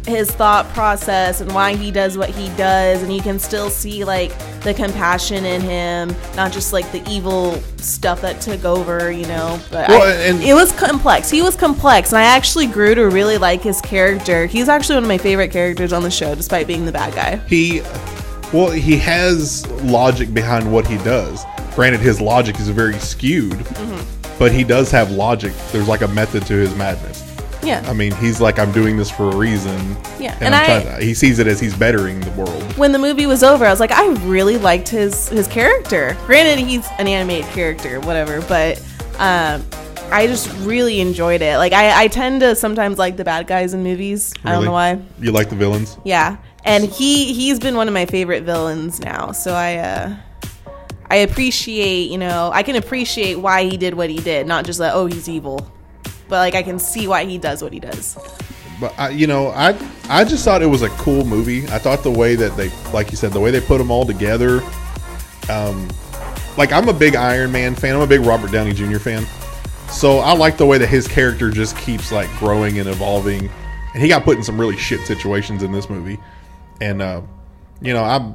his 0.06 0.30
thought 0.30 0.66
process 0.70 1.40
and 1.40 1.52
why 1.54 1.76
he 1.76 1.90
does 1.90 2.16
what 2.18 2.30
he 2.30 2.48
does, 2.56 3.02
and 3.02 3.14
you 3.14 3.20
can 3.22 3.38
still 3.38 3.68
see 3.70 4.02
like 4.04 4.32
the 4.62 4.74
compassion 4.74 5.44
in 5.44 5.60
him, 5.60 6.14
not 6.36 6.52
just 6.52 6.72
like 6.72 6.90
the 6.90 7.02
evil 7.08 7.54
stuff 7.76 8.20
that 8.22 8.40
took 8.40 8.64
over, 8.64 9.10
you 9.12 9.26
know. 9.26 9.58
But 9.70 9.88
Well, 9.88 10.02
I- 10.02 10.22
and- 10.22 10.42
it 10.42 10.54
was 10.54 10.72
complex. 10.72 11.30
He 11.30 11.42
was 11.42 11.54
complex, 11.54 12.10
and 12.12 12.18
I 12.18 12.24
actually 12.24 12.66
grew 12.66 12.94
to 12.94 13.08
really 13.08 13.38
like 13.38 13.62
his 13.62 13.80
character. 13.82 14.46
He's 14.46 14.68
actually 14.68 14.96
one 14.96 15.04
of 15.04 15.08
my 15.08 15.18
favorite 15.18 15.50
characters 15.50 15.92
on 15.92 16.02
the 16.02 16.10
show, 16.10 16.34
despite 16.34 16.66
being 16.66 16.86
the 16.86 16.92
bad 16.92 17.14
guy. 17.14 17.36
he, 17.46 17.80
well, 18.52 18.70
he 18.70 18.96
has 18.98 19.66
logic 19.82 20.34
behind 20.34 20.70
what 20.72 20.86
he 20.86 20.96
does. 20.98 21.44
Granted, 21.76 22.00
his 22.00 22.20
logic 22.20 22.58
is 22.58 22.68
very 22.68 22.98
skewed, 22.98 23.52
Mm-hmm. 23.52 24.19
But 24.40 24.50
he 24.50 24.64
does 24.64 24.90
have 24.90 25.10
logic. 25.12 25.52
There's 25.70 25.86
like 25.86 26.00
a 26.00 26.08
method 26.08 26.46
to 26.46 26.54
his 26.54 26.74
madness. 26.74 27.22
Yeah. 27.62 27.84
I 27.86 27.92
mean, 27.92 28.12
he's 28.12 28.40
like, 28.40 28.58
I'm 28.58 28.72
doing 28.72 28.96
this 28.96 29.10
for 29.10 29.28
a 29.28 29.36
reason. 29.36 29.78
Yeah, 30.18 30.32
and, 30.36 30.44
and 30.44 30.54
I'm 30.54 30.62
I- 30.62 30.82
trying 30.82 30.98
to, 30.98 31.04
he 31.04 31.12
sees 31.12 31.38
it 31.38 31.46
as 31.46 31.60
he's 31.60 31.76
bettering 31.76 32.18
the 32.20 32.30
world. 32.30 32.62
when 32.78 32.90
the 32.92 32.98
movie 32.98 33.26
was 33.26 33.42
over, 33.42 33.66
I 33.66 33.70
was 33.70 33.80
like, 33.80 33.92
I 33.92 34.08
really 34.24 34.56
liked 34.56 34.88
his 34.88 35.28
his 35.28 35.46
character. 35.46 36.16
Granted, 36.24 36.58
he's 36.66 36.88
an 36.98 37.06
animated 37.06 37.50
character, 37.50 38.00
whatever, 38.00 38.40
but 38.48 38.78
um, 39.18 39.62
I 40.10 40.26
just 40.26 40.50
really 40.60 41.00
enjoyed 41.00 41.42
it. 41.42 41.58
Like, 41.58 41.74
I, 41.74 42.04
I 42.04 42.08
tend 42.08 42.40
to 42.40 42.56
sometimes 42.56 42.96
like 42.98 43.18
the 43.18 43.24
bad 43.24 43.46
guys 43.46 43.74
in 43.74 43.82
movies. 43.82 44.32
I 44.42 44.52
don't 44.52 44.64
know 44.64 44.72
why. 44.72 44.98
You 45.20 45.30
like 45.30 45.50
the 45.50 45.56
villains? 45.56 45.98
Yeah, 46.02 46.38
and 46.64 46.84
he 46.84 47.34
he's 47.34 47.60
been 47.60 47.76
one 47.76 47.88
of 47.88 47.94
my 47.94 48.06
favorite 48.06 48.44
villains 48.44 49.00
now. 49.00 49.32
So 49.32 49.52
I 49.52 49.76
uh, 49.76 50.16
I 51.10 51.16
appreciate 51.16 52.10
you 52.10 52.18
know 52.18 52.50
I 52.54 52.62
can 52.62 52.76
appreciate 52.76 53.34
why 53.34 53.64
he 53.64 53.76
did 53.76 53.94
what 53.94 54.08
he 54.08 54.18
did, 54.18 54.46
not 54.46 54.64
just 54.64 54.80
like 54.80 54.92
oh 54.94 55.06
he's 55.06 55.28
evil, 55.28 55.70
but 56.28 56.36
like 56.36 56.54
I 56.54 56.62
can 56.62 56.78
see 56.78 57.06
why 57.06 57.24
he 57.24 57.36
does 57.36 57.62
what 57.62 57.72
he 57.72 57.80
does. 57.80 58.16
But 58.80 58.98
I, 58.98 59.10
you 59.10 59.26
know, 59.26 59.48
I 59.48 59.78
I 60.08 60.24
just 60.24 60.44
thought 60.44 60.62
it 60.62 60.66
was 60.66 60.82
a 60.82 60.88
cool 60.90 61.24
movie. 61.24 61.64
I 61.68 61.78
thought 61.78 62.02
the 62.02 62.10
way 62.10 62.34
that 62.36 62.56
they, 62.56 62.70
like 62.92 63.10
you 63.10 63.16
said, 63.16 63.32
the 63.32 63.40
way 63.40 63.50
they 63.50 63.60
put 63.60 63.76
them 63.76 63.90
all 63.90 64.06
together. 64.06 64.62
Um, 65.50 65.88
like 66.56 66.72
I'm 66.72 66.88
a 66.88 66.92
big 66.92 67.14
Iron 67.14 67.52
Man 67.52 67.74
fan. 67.74 67.94
I'm 67.94 68.00
a 68.00 68.06
big 68.06 68.22
Robert 68.22 68.50
Downey 68.50 68.72
Jr. 68.72 68.98
fan. 68.98 69.26
So 69.90 70.18
I 70.18 70.32
like 70.32 70.56
the 70.56 70.64
way 70.64 70.78
that 70.78 70.86
his 70.86 71.06
character 71.06 71.50
just 71.50 71.76
keeps 71.76 72.10
like 72.10 72.30
growing 72.38 72.78
and 72.78 72.88
evolving. 72.88 73.50
And 73.92 74.02
he 74.02 74.08
got 74.08 74.24
put 74.24 74.38
in 74.38 74.44
some 74.44 74.58
really 74.58 74.76
shit 74.76 75.00
situations 75.06 75.62
in 75.62 75.72
this 75.72 75.90
movie. 75.90 76.18
And 76.80 77.02
uh, 77.02 77.20
you 77.82 77.92
know, 77.92 78.02
I 78.02 78.34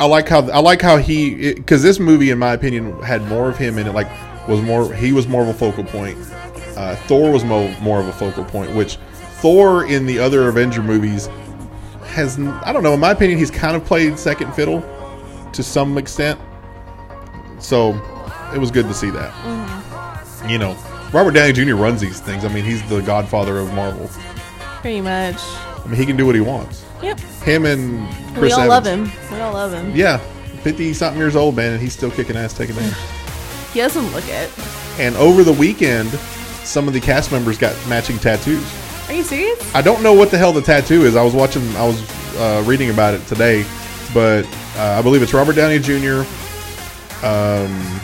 I 0.00 0.06
like 0.06 0.28
how 0.28 0.48
I 0.50 0.60
like 0.60 0.80
how 0.80 0.96
he 0.96 1.52
because 1.52 1.82
this 1.82 1.98
movie, 2.00 2.30
in 2.30 2.38
my 2.38 2.54
opinion, 2.54 3.00
had 3.02 3.22
more 3.28 3.50
of 3.50 3.58
him 3.58 3.76
in 3.76 3.86
it. 3.86 3.92
Like 3.92 4.08
was 4.48 4.62
more 4.62 4.92
he 4.94 5.12
was 5.12 5.28
more 5.28 5.42
of 5.42 5.48
a 5.48 5.54
focal 5.54 5.84
point. 5.84 6.16
Uh, 6.74 6.96
Thor 7.06 7.30
was 7.30 7.44
mo- 7.44 7.74
more 7.82 8.00
of 8.00 8.08
a 8.08 8.12
focal 8.12 8.44
point, 8.44 8.74
which 8.74 8.96
Thor 9.42 9.84
in 9.84 10.06
the 10.06 10.18
other 10.18 10.48
Avenger 10.48 10.82
movies 10.82 11.28
has 12.06 12.38
I 12.38 12.72
don't 12.72 12.82
know. 12.82 12.94
In 12.94 13.00
my 13.00 13.10
opinion, 13.10 13.38
he's 13.38 13.50
kind 13.50 13.76
of 13.76 13.84
played 13.84 14.18
second 14.18 14.54
fiddle 14.54 14.80
to 15.52 15.62
some 15.62 15.98
extent. 15.98 16.40
So 17.58 17.90
it 18.54 18.58
was 18.58 18.70
good 18.70 18.86
to 18.86 18.94
see 18.94 19.10
that. 19.10 19.34
You 20.48 20.56
know, 20.56 20.78
Robert 21.12 21.32
Downey 21.32 21.52
Jr. 21.52 21.74
runs 21.74 22.00
these 22.00 22.20
things. 22.20 22.46
I 22.46 22.48
mean, 22.48 22.64
he's 22.64 22.82
the 22.88 23.02
godfather 23.02 23.58
of 23.58 23.74
Marvel. 23.74 24.08
Pretty 24.80 25.02
much. 25.02 25.36
I 25.84 25.86
mean, 25.88 25.96
he 25.96 26.06
can 26.06 26.16
do 26.16 26.26
what 26.26 26.34
he 26.34 26.40
wants. 26.40 26.84
Yep. 27.02 27.18
Him 27.20 27.64
and 27.66 28.08
Chris 28.34 28.42
we 28.42 28.52
all 28.52 28.70
Evans. 28.70 28.70
love 28.70 28.86
him. 28.86 29.32
We 29.32 29.40
all 29.40 29.52
love 29.52 29.72
him. 29.72 29.94
Yeah, 29.96 30.18
fifty 30.62 30.92
something 30.92 31.18
years 31.18 31.36
old, 31.36 31.56
man, 31.56 31.72
and 31.72 31.80
he's 31.80 31.92
still 31.94 32.10
kicking 32.10 32.36
ass, 32.36 32.52
taking 32.52 32.76
names. 32.76 32.94
He 33.72 33.80
doesn't 33.80 34.12
look 34.12 34.24
it. 34.28 34.50
and 34.98 35.16
over 35.16 35.42
the 35.44 35.52
weekend, 35.52 36.10
some 36.64 36.86
of 36.88 36.94
the 36.94 37.00
cast 37.00 37.32
members 37.32 37.56
got 37.56 37.74
matching 37.88 38.18
tattoos. 38.18 38.64
Are 39.08 39.14
you 39.14 39.22
serious? 39.22 39.74
I 39.74 39.80
don't 39.82 40.02
know 40.02 40.12
what 40.12 40.30
the 40.30 40.38
hell 40.38 40.52
the 40.52 40.60
tattoo 40.62 41.02
is. 41.04 41.16
I 41.16 41.22
was 41.22 41.34
watching, 41.34 41.62
I 41.76 41.86
was 41.86 42.36
uh, 42.36 42.62
reading 42.66 42.90
about 42.90 43.14
it 43.14 43.26
today, 43.26 43.64
but 44.12 44.44
uh, 44.76 44.96
I 44.98 45.02
believe 45.02 45.22
it's 45.22 45.32
Robert 45.34 45.54
Downey 45.56 45.78
Jr., 45.78 46.22
um, 47.26 48.00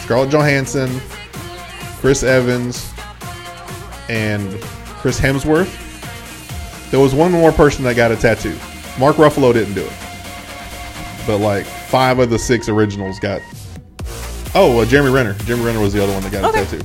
Scarlett 0.00 0.30
Johansson, 0.30 1.00
Chris 2.00 2.22
Evans, 2.22 2.92
and 4.08 4.60
Chris 5.00 5.18
Hemsworth. 5.20 5.78
There 6.92 7.00
was 7.00 7.14
one 7.14 7.32
more 7.32 7.50
person 7.50 7.82
that 7.84 7.96
got 7.96 8.12
a 8.12 8.16
tattoo. 8.16 8.56
Mark 9.00 9.16
Ruffalo 9.16 9.52
didn't 9.52 9.74
do 9.74 9.80
it, 9.82 9.92
but 11.26 11.38
like 11.38 11.64
five 11.64 12.18
of 12.20 12.30
the 12.30 12.38
six 12.38 12.68
originals 12.68 13.18
got. 13.18 13.40
Oh, 14.54 14.78
uh, 14.80 14.84
Jeremy 14.84 15.10
Renner. 15.10 15.32
Jeremy 15.44 15.64
Renner 15.64 15.80
was 15.80 15.94
the 15.94 16.02
other 16.02 16.12
one 16.12 16.22
that 16.22 16.30
got 16.30 16.44
Okay. 16.44 16.62
a 16.62 16.64
tattoo. 16.66 16.84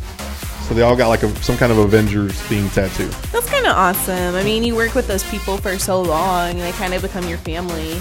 So 0.67 0.73
they 0.73 0.81
all 0.81 0.95
got 0.95 1.09
like 1.09 1.23
a, 1.23 1.35
some 1.43 1.57
kind 1.57 1.71
of 1.71 1.77
Avengers 1.77 2.31
themed 2.43 2.73
tattoo. 2.73 3.07
That's 3.31 3.49
kind 3.49 3.65
of 3.65 3.73
awesome. 3.75 4.35
I 4.35 4.43
mean, 4.43 4.63
you 4.63 4.75
work 4.75 4.95
with 4.95 5.07
those 5.07 5.23
people 5.29 5.57
for 5.57 5.77
so 5.77 6.01
long, 6.01 6.51
and 6.51 6.59
they 6.61 6.71
kind 6.73 6.93
of 6.93 7.01
become 7.01 7.27
your 7.27 7.37
family. 7.39 7.93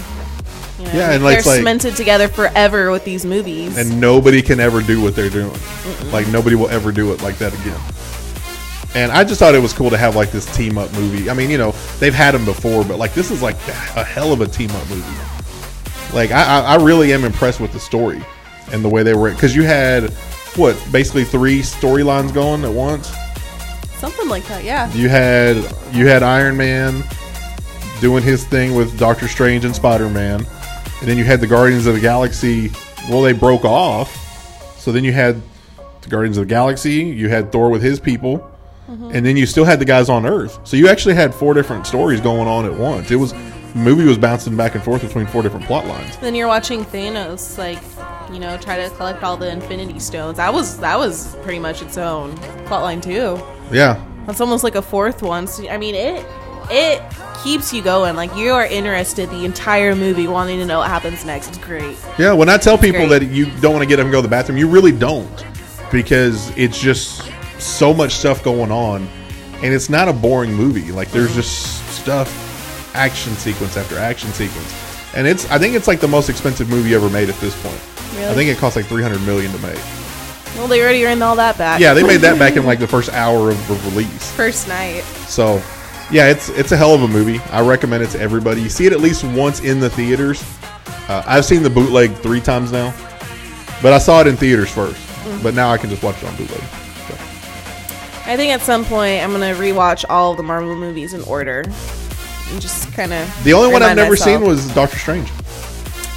You 0.79 0.85
know? 0.85 0.91
Yeah, 0.93 1.11
and, 1.11 1.23
like, 1.23 1.43
they're 1.43 1.53
like- 1.53 1.57
cemented 1.59 1.95
together 1.97 2.27
forever 2.29 2.91
with 2.91 3.03
these 3.03 3.25
movies. 3.25 3.77
and 3.77 3.99
nobody 3.99 4.41
can 4.41 4.59
ever 4.61 4.81
do 4.81 5.01
what 5.01 5.15
they're 5.15 5.29
doing. 5.29 5.51
Like 6.11 6.27
nobody 6.29 6.55
will 6.55 6.69
ever 6.69 6.91
do 6.93 7.11
it 7.11 7.21
like 7.21 7.37
that 7.39 7.53
again. 7.53 7.79
And 8.97 9.11
I 9.11 9.23
just 9.23 9.39
thought 9.39 9.53
it 9.53 9.61
was 9.61 9.73
cool 9.73 9.91
to 9.91 9.97
have 9.97 10.15
like 10.15 10.31
this 10.31 10.51
team 10.55 10.79
up 10.79 10.91
movie. 10.93 11.29
I 11.29 11.35
mean, 11.35 11.51
you 11.51 11.59
know, 11.59 11.69
they've 11.99 12.15
had 12.15 12.33
them 12.33 12.45
before, 12.45 12.83
but 12.83 12.97
like 12.97 13.13
this 13.13 13.29
is 13.29 13.43
like 13.43 13.55
a 13.95 14.03
hell 14.03 14.33
of 14.33 14.41
a 14.41 14.47
team 14.47 14.71
up 14.71 14.89
movie. 14.89 16.15
Like 16.15 16.31
I, 16.31 16.61
I 16.61 16.61
I 16.61 16.83
really 16.83 17.13
am 17.13 17.23
impressed 17.23 17.59
with 17.59 17.71
the 17.71 17.79
story 17.79 18.19
and 18.71 18.83
the 18.83 18.89
way 18.89 19.03
they 19.03 19.13
were 19.13 19.29
because 19.29 19.55
you 19.55 19.61
had 19.61 20.09
what 20.55 20.75
basically 20.91 21.25
three 21.25 21.59
storylines 21.59 22.33
going 22.33 22.63
at 22.63 22.71
once. 22.71 23.13
Something 23.99 24.29
like 24.29 24.47
that, 24.47 24.63
yeah. 24.63 24.91
You 24.93 25.09
had 25.09 25.57
you 25.91 26.07
had 26.07 26.23
Iron 26.23 26.57
Man 26.57 27.03
doing 28.01 28.23
his 28.23 28.45
thing 28.45 28.73
with 28.73 28.97
Doctor 28.97 29.27
Strange 29.27 29.63
and 29.63 29.75
Spider 29.75 30.09
Man, 30.09 30.39
and 30.39 31.07
then 31.07 31.19
you 31.19 31.23
had 31.23 31.39
the 31.39 31.45
Guardians 31.45 31.85
of 31.85 31.93
the 31.93 32.01
Galaxy. 32.01 32.71
Well, 33.09 33.21
they 33.21 33.33
broke 33.33 33.63
off, 33.63 34.09
so 34.79 34.91
then 34.91 35.03
you 35.03 35.13
had 35.13 35.39
the 36.01 36.09
Guardians 36.09 36.39
of 36.39 36.47
the 36.47 36.49
Galaxy. 36.49 37.03
You 37.03 37.29
had 37.29 37.51
Thor 37.51 37.69
with 37.69 37.83
his 37.83 37.99
people, 37.99 38.56
Mm-hmm. 38.87 39.11
and 39.13 39.25
then 39.25 39.35
you 39.35 39.45
still 39.45 39.65
had 39.65 39.79
the 39.79 39.85
guys 39.85 40.07
on 40.07 40.25
Earth. 40.25 40.59
So 40.63 40.77
you 40.77 40.87
actually 40.87 41.15
had 41.15 41.35
four 41.35 41.53
different 41.53 41.85
stories 41.85 42.21
going 42.21 42.47
on 42.47 42.65
at 42.65 42.73
once. 42.73 43.11
It 43.11 43.17
was 43.17 43.33
the 43.33 43.79
movie 43.79 44.05
was 44.05 44.17
bouncing 44.17 44.55
back 44.55 44.75
and 44.75 44.83
forth 44.83 45.01
between 45.01 45.27
four 45.27 45.43
different 45.43 45.65
plot 45.65 45.85
lines. 45.87 46.15
Then 46.17 46.35
you're 46.35 46.47
watching 46.47 46.85
Thanos, 46.85 47.57
like, 47.57 47.79
you 48.33 48.39
know, 48.39 48.57
try 48.57 48.77
to 48.77 48.89
collect 48.95 49.23
all 49.23 49.35
the 49.35 49.51
Infinity 49.51 49.99
Stones. 49.99 50.37
That 50.37 50.53
was 50.53 50.79
that 50.79 50.97
was 50.97 51.35
pretty 51.43 51.59
much 51.59 51.81
its 51.81 51.97
own 51.97 52.35
plot 52.65 52.81
line 52.83 53.01
too. 53.01 53.41
Yeah, 53.71 54.01
That's 54.25 54.39
almost 54.39 54.63
like 54.63 54.75
a 54.75 54.81
fourth 54.81 55.21
one. 55.21 55.47
So, 55.47 55.67
I 55.67 55.77
mean, 55.77 55.93
it 55.93 56.25
it 56.69 57.01
keeps 57.43 57.73
you 57.73 57.81
going. 57.81 58.15
Like 58.15 58.33
you 58.35 58.53
are 58.53 58.65
interested 58.65 59.29
the 59.29 59.43
entire 59.45 59.95
movie, 59.95 60.27
wanting 60.27 60.59
to 60.59 60.65
know 60.65 60.79
what 60.79 60.89
happens 60.89 61.25
next. 61.25 61.49
It's 61.49 61.57
great. 61.57 61.97
Yeah, 62.17 62.31
when 62.33 62.47
I 62.47 62.57
tell 62.57 62.77
people 62.77 63.07
great. 63.07 63.19
that 63.19 63.25
you 63.25 63.45
don't 63.59 63.73
want 63.73 63.83
to 63.83 63.87
get 63.87 63.99
up 63.99 64.05
and 64.05 64.11
go 64.11 64.19
to 64.19 64.21
the 64.21 64.27
bathroom, 64.29 64.57
you 64.57 64.69
really 64.69 64.91
don't 64.93 65.45
because 65.91 66.55
it's 66.57 66.79
just 66.79 67.26
so 67.59 67.93
much 67.93 68.13
stuff 68.13 68.43
going 68.43 68.71
on, 68.71 69.07
and 69.63 69.73
it's 69.73 69.89
not 69.89 70.07
a 70.07 70.13
boring 70.13 70.53
movie. 70.53 70.91
Like 70.91 71.11
there's 71.11 71.33
just 71.35 71.87
stuff, 71.91 72.95
action 72.95 73.33
sequence 73.33 73.77
after 73.77 73.97
action 73.97 74.31
sequence, 74.31 74.73
and 75.15 75.27
it's 75.27 75.49
I 75.51 75.57
think 75.57 75.75
it's 75.75 75.87
like 75.87 75.99
the 75.99 76.07
most 76.07 76.29
expensive 76.29 76.69
movie 76.69 76.93
ever 76.95 77.09
made 77.09 77.29
at 77.29 77.35
this 77.35 77.59
point. 77.61 77.81
Really? 78.15 78.27
I 78.27 78.33
think 78.33 78.49
it 78.49 78.57
cost 78.57 78.75
like 78.75 78.85
300 78.85 79.21
million 79.25 79.51
to 79.51 79.59
make. 79.59 79.79
Well, 80.55 80.67
they 80.67 80.81
already 80.81 81.05
earned 81.05 81.21
all 81.21 81.35
that 81.35 81.57
back. 81.57 81.79
Yeah, 81.79 81.93
they 81.93 82.03
made 82.03 82.21
that 82.21 82.39
back 82.39 82.55
in 82.55 82.65
like 82.71 82.79
the 82.79 82.87
first 82.87 83.11
hour 83.13 83.51
of, 83.51 83.69
of 83.69 83.95
release. 83.95 84.31
first 84.31 84.67
night. 84.67 85.03
So, 85.27 85.61
yeah, 86.09 86.29
it's 86.29 86.49
it's 86.49 86.71
a 86.71 86.77
hell 86.77 86.95
of 86.95 87.03
a 87.03 87.07
movie. 87.07 87.39
I 87.51 87.61
recommend 87.61 88.03
it 88.03 88.09
to 88.11 88.19
everybody. 88.19 88.61
You 88.61 88.69
see 88.69 88.85
it 88.87 88.93
at 88.93 89.01
least 89.01 89.23
once 89.23 89.59
in 89.59 89.79
the 89.79 89.89
theaters. 89.89 90.43
Uh, 91.07 91.23
I've 91.25 91.45
seen 91.45 91.63
the 91.63 91.69
bootleg 91.69 92.13
three 92.15 92.41
times 92.41 92.71
now, 92.71 92.93
but 93.81 93.93
I 93.93 93.97
saw 93.97 94.21
it 94.21 94.27
in 94.27 94.35
theaters 94.35 94.69
1st 94.69 95.41
But 95.43 95.53
now 95.53 95.69
I 95.69 95.77
can 95.77 95.89
just 95.89 96.03
watch 96.03 96.17
it 96.21 96.25
on 96.25 96.35
bootleg. 96.35 96.61
I 98.27 98.35
think 98.35 98.51
at 98.51 98.61
some 98.61 98.83
point 98.85 99.23
I'm 99.23 99.31
gonna 99.31 99.53
rewatch 99.53 100.03
all 100.09 100.31
of 100.31 100.37
the 100.37 100.43
Marvel 100.43 100.75
movies 100.75 101.13
in 101.13 101.21
order, 101.23 101.61
and 101.61 102.61
just 102.61 102.91
kind 102.93 103.13
of. 103.13 103.43
the 103.43 103.53
only 103.53 103.71
one 103.71 103.81
I've 103.81 103.95
never 103.95 104.15
seen 104.15 104.41
was 104.41 104.67
Doctor 104.73 104.99
Strange. 104.99 105.29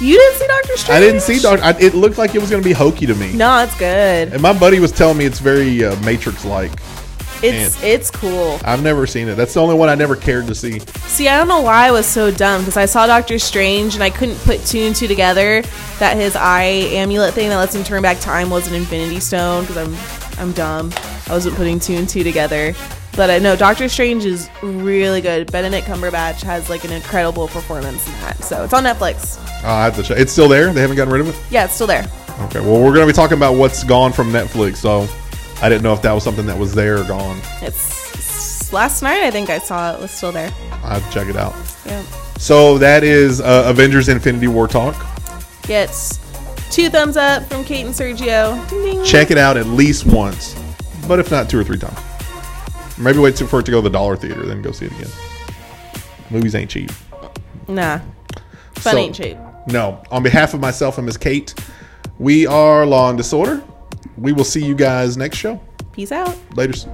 You 0.01 0.17
didn't 0.17 0.39
see 0.39 0.47
Doctor 0.47 0.77
Strange. 0.77 0.97
I 0.97 0.99
didn't 0.99 1.21
see 1.21 1.39
Doctor. 1.39 1.63
I, 1.63 1.71
it 1.79 1.93
looked 1.93 2.17
like 2.17 2.33
it 2.33 2.39
was 2.39 2.49
going 2.49 2.61
to 2.61 2.67
be 2.67 2.73
hokey 2.73 3.05
to 3.05 3.13
me. 3.13 3.33
No, 3.33 3.59
it's 3.63 3.77
good. 3.77 4.33
And 4.33 4.41
my 4.41 4.51
buddy 4.51 4.79
was 4.79 4.91
telling 4.91 5.15
me 5.17 5.25
it's 5.25 5.39
very 5.39 5.85
uh, 5.85 5.95
Matrix 6.01 6.43
like. 6.43 6.71
It's 7.43 7.81
it's 7.81 8.11
cool. 8.11 8.59
I've 8.63 8.83
never 8.83 9.07
seen 9.07 9.27
it. 9.27 9.35
That's 9.35 9.53
the 9.53 9.61
only 9.61 9.75
one 9.75 9.89
I 9.89 9.95
never 9.95 10.15
cared 10.15 10.47
to 10.47 10.55
see. 10.55 10.79
See, 10.79 11.27
I 11.27 11.37
don't 11.37 11.47
know 11.47 11.61
why 11.61 11.87
I 11.87 11.91
was 11.91 12.05
so 12.05 12.29
dumb 12.29 12.61
because 12.61 12.77
I 12.77 12.85
saw 12.85 13.07
Doctor 13.07 13.39
Strange 13.39 13.95
and 13.95 14.03
I 14.03 14.09
couldn't 14.09 14.37
put 14.39 14.63
two 14.65 14.79
and 14.79 14.95
two 14.95 15.07
together 15.07 15.63
that 15.99 16.17
his 16.17 16.35
eye 16.35 16.63
amulet 16.93 17.33
thing 17.33 17.49
that 17.49 17.57
lets 17.57 17.73
him 17.73 17.83
turn 17.83 18.01
back 18.01 18.19
time 18.19 18.49
was 18.49 18.67
an 18.67 18.75
Infinity 18.75 19.19
Stone 19.19 19.65
because 19.65 19.77
I'm 19.77 20.39
I'm 20.39 20.51
dumb. 20.53 20.91
I 21.31 21.33
wasn't 21.33 21.55
putting 21.55 21.79
two 21.79 21.93
and 21.93 22.09
two 22.09 22.23
together. 22.23 22.73
But 23.15 23.29
I 23.29 23.39
know 23.39 23.55
Doctor 23.55 23.87
Strange 23.87 24.25
is 24.25 24.49
really 24.61 25.21
good. 25.21 25.49
Benedict 25.49 25.87
Cumberbatch 25.87 26.43
has 26.43 26.69
like 26.69 26.83
an 26.83 26.91
incredible 26.91 27.47
performance 27.47 28.05
in 28.05 28.13
that. 28.21 28.43
So 28.43 28.65
it's 28.65 28.73
on 28.73 28.83
Netflix. 28.83 29.37
Uh, 29.63 29.67
I 29.67 29.85
have 29.85 29.95
to 29.95 30.03
check. 30.03 30.19
It's 30.19 30.33
still 30.33 30.49
there. 30.49 30.73
They 30.73 30.81
haven't 30.81 30.97
gotten 30.97 31.13
rid 31.13 31.21
of 31.21 31.29
it. 31.29 31.39
Yeah, 31.49 31.63
it's 31.65 31.73
still 31.73 31.87
there. 31.87 32.05
Okay. 32.41 32.59
Well, 32.59 32.83
we're 32.83 32.93
going 32.93 33.07
to 33.07 33.07
be 33.07 33.13
talking 33.13 33.37
about 33.37 33.55
what's 33.55 33.83
gone 33.85 34.11
from 34.11 34.31
Netflix. 34.31 34.77
So 34.77 35.07
I 35.61 35.69
didn't 35.69 35.83
know 35.83 35.93
if 35.93 36.01
that 36.01 36.11
was 36.11 36.23
something 36.23 36.45
that 36.47 36.57
was 36.57 36.75
there 36.75 36.99
or 36.99 37.03
gone. 37.05 37.39
It's, 37.61 38.13
it's 38.13 38.73
last 38.73 39.01
night 39.01 39.23
I 39.23 39.31
think 39.31 39.49
I 39.49 39.59
saw 39.59 39.93
it 39.93 40.01
was 40.01 40.11
still 40.11 40.33
there. 40.33 40.51
I 40.83 40.95
have 40.99 41.07
to 41.07 41.13
check 41.13 41.27
it 41.29 41.37
out. 41.37 41.53
Yeah. 41.85 42.01
So 42.37 42.77
that 42.79 43.05
is 43.05 43.39
uh, 43.39 43.63
Avengers: 43.67 44.09
Infinity 44.09 44.47
War 44.47 44.67
talk. 44.67 44.95
Gets 45.63 46.19
two 46.71 46.89
thumbs 46.89 47.15
up 47.15 47.43
from 47.43 47.63
Kate 47.63 47.85
and 47.85 47.93
Sergio. 47.93 48.69
Ding, 48.69 48.81
ding. 48.81 49.05
Check 49.05 49.31
it 49.31 49.37
out 49.37 49.55
at 49.57 49.67
least 49.67 50.05
once, 50.05 50.55
but 51.07 51.19
if 51.19 51.31
not, 51.31 51.49
two 51.49 51.59
or 51.59 51.63
three 51.63 51.77
times. 51.77 51.99
Maybe 52.97 53.19
wait 53.19 53.37
for 53.37 53.59
it 53.59 53.65
to 53.65 53.71
go 53.71 53.77
to 53.81 53.83
the 53.83 53.89
dollar 53.89 54.15
theater, 54.15 54.45
then 54.45 54.61
go 54.61 54.71
see 54.71 54.85
it 54.85 54.91
again. 54.91 55.09
Movies 56.29 56.55
ain't 56.55 56.69
cheap. 56.69 56.91
Nah. 57.67 57.99
Fun 58.75 58.93
So- 58.93 58.97
ain't 58.97 59.15
cheap. 59.15 59.37
No. 59.67 60.01
On 60.11 60.23
behalf 60.23 60.53
of 60.53 60.59
myself 60.59 60.97
and 60.97 61.05
Miss 61.05 61.17
Kate, 61.17 61.53
we 62.19 62.47
are 62.47 62.85
Law 62.85 63.09
and 63.09 63.17
Disorder. 63.17 63.61
We 64.17 64.33
will 64.33 64.43
see 64.43 64.63
you 64.63 64.75
guys 64.75 65.17
next 65.17 65.37
show. 65.37 65.59
Peace 65.91 66.11
out. 66.11 66.35
Laters. 66.51 66.87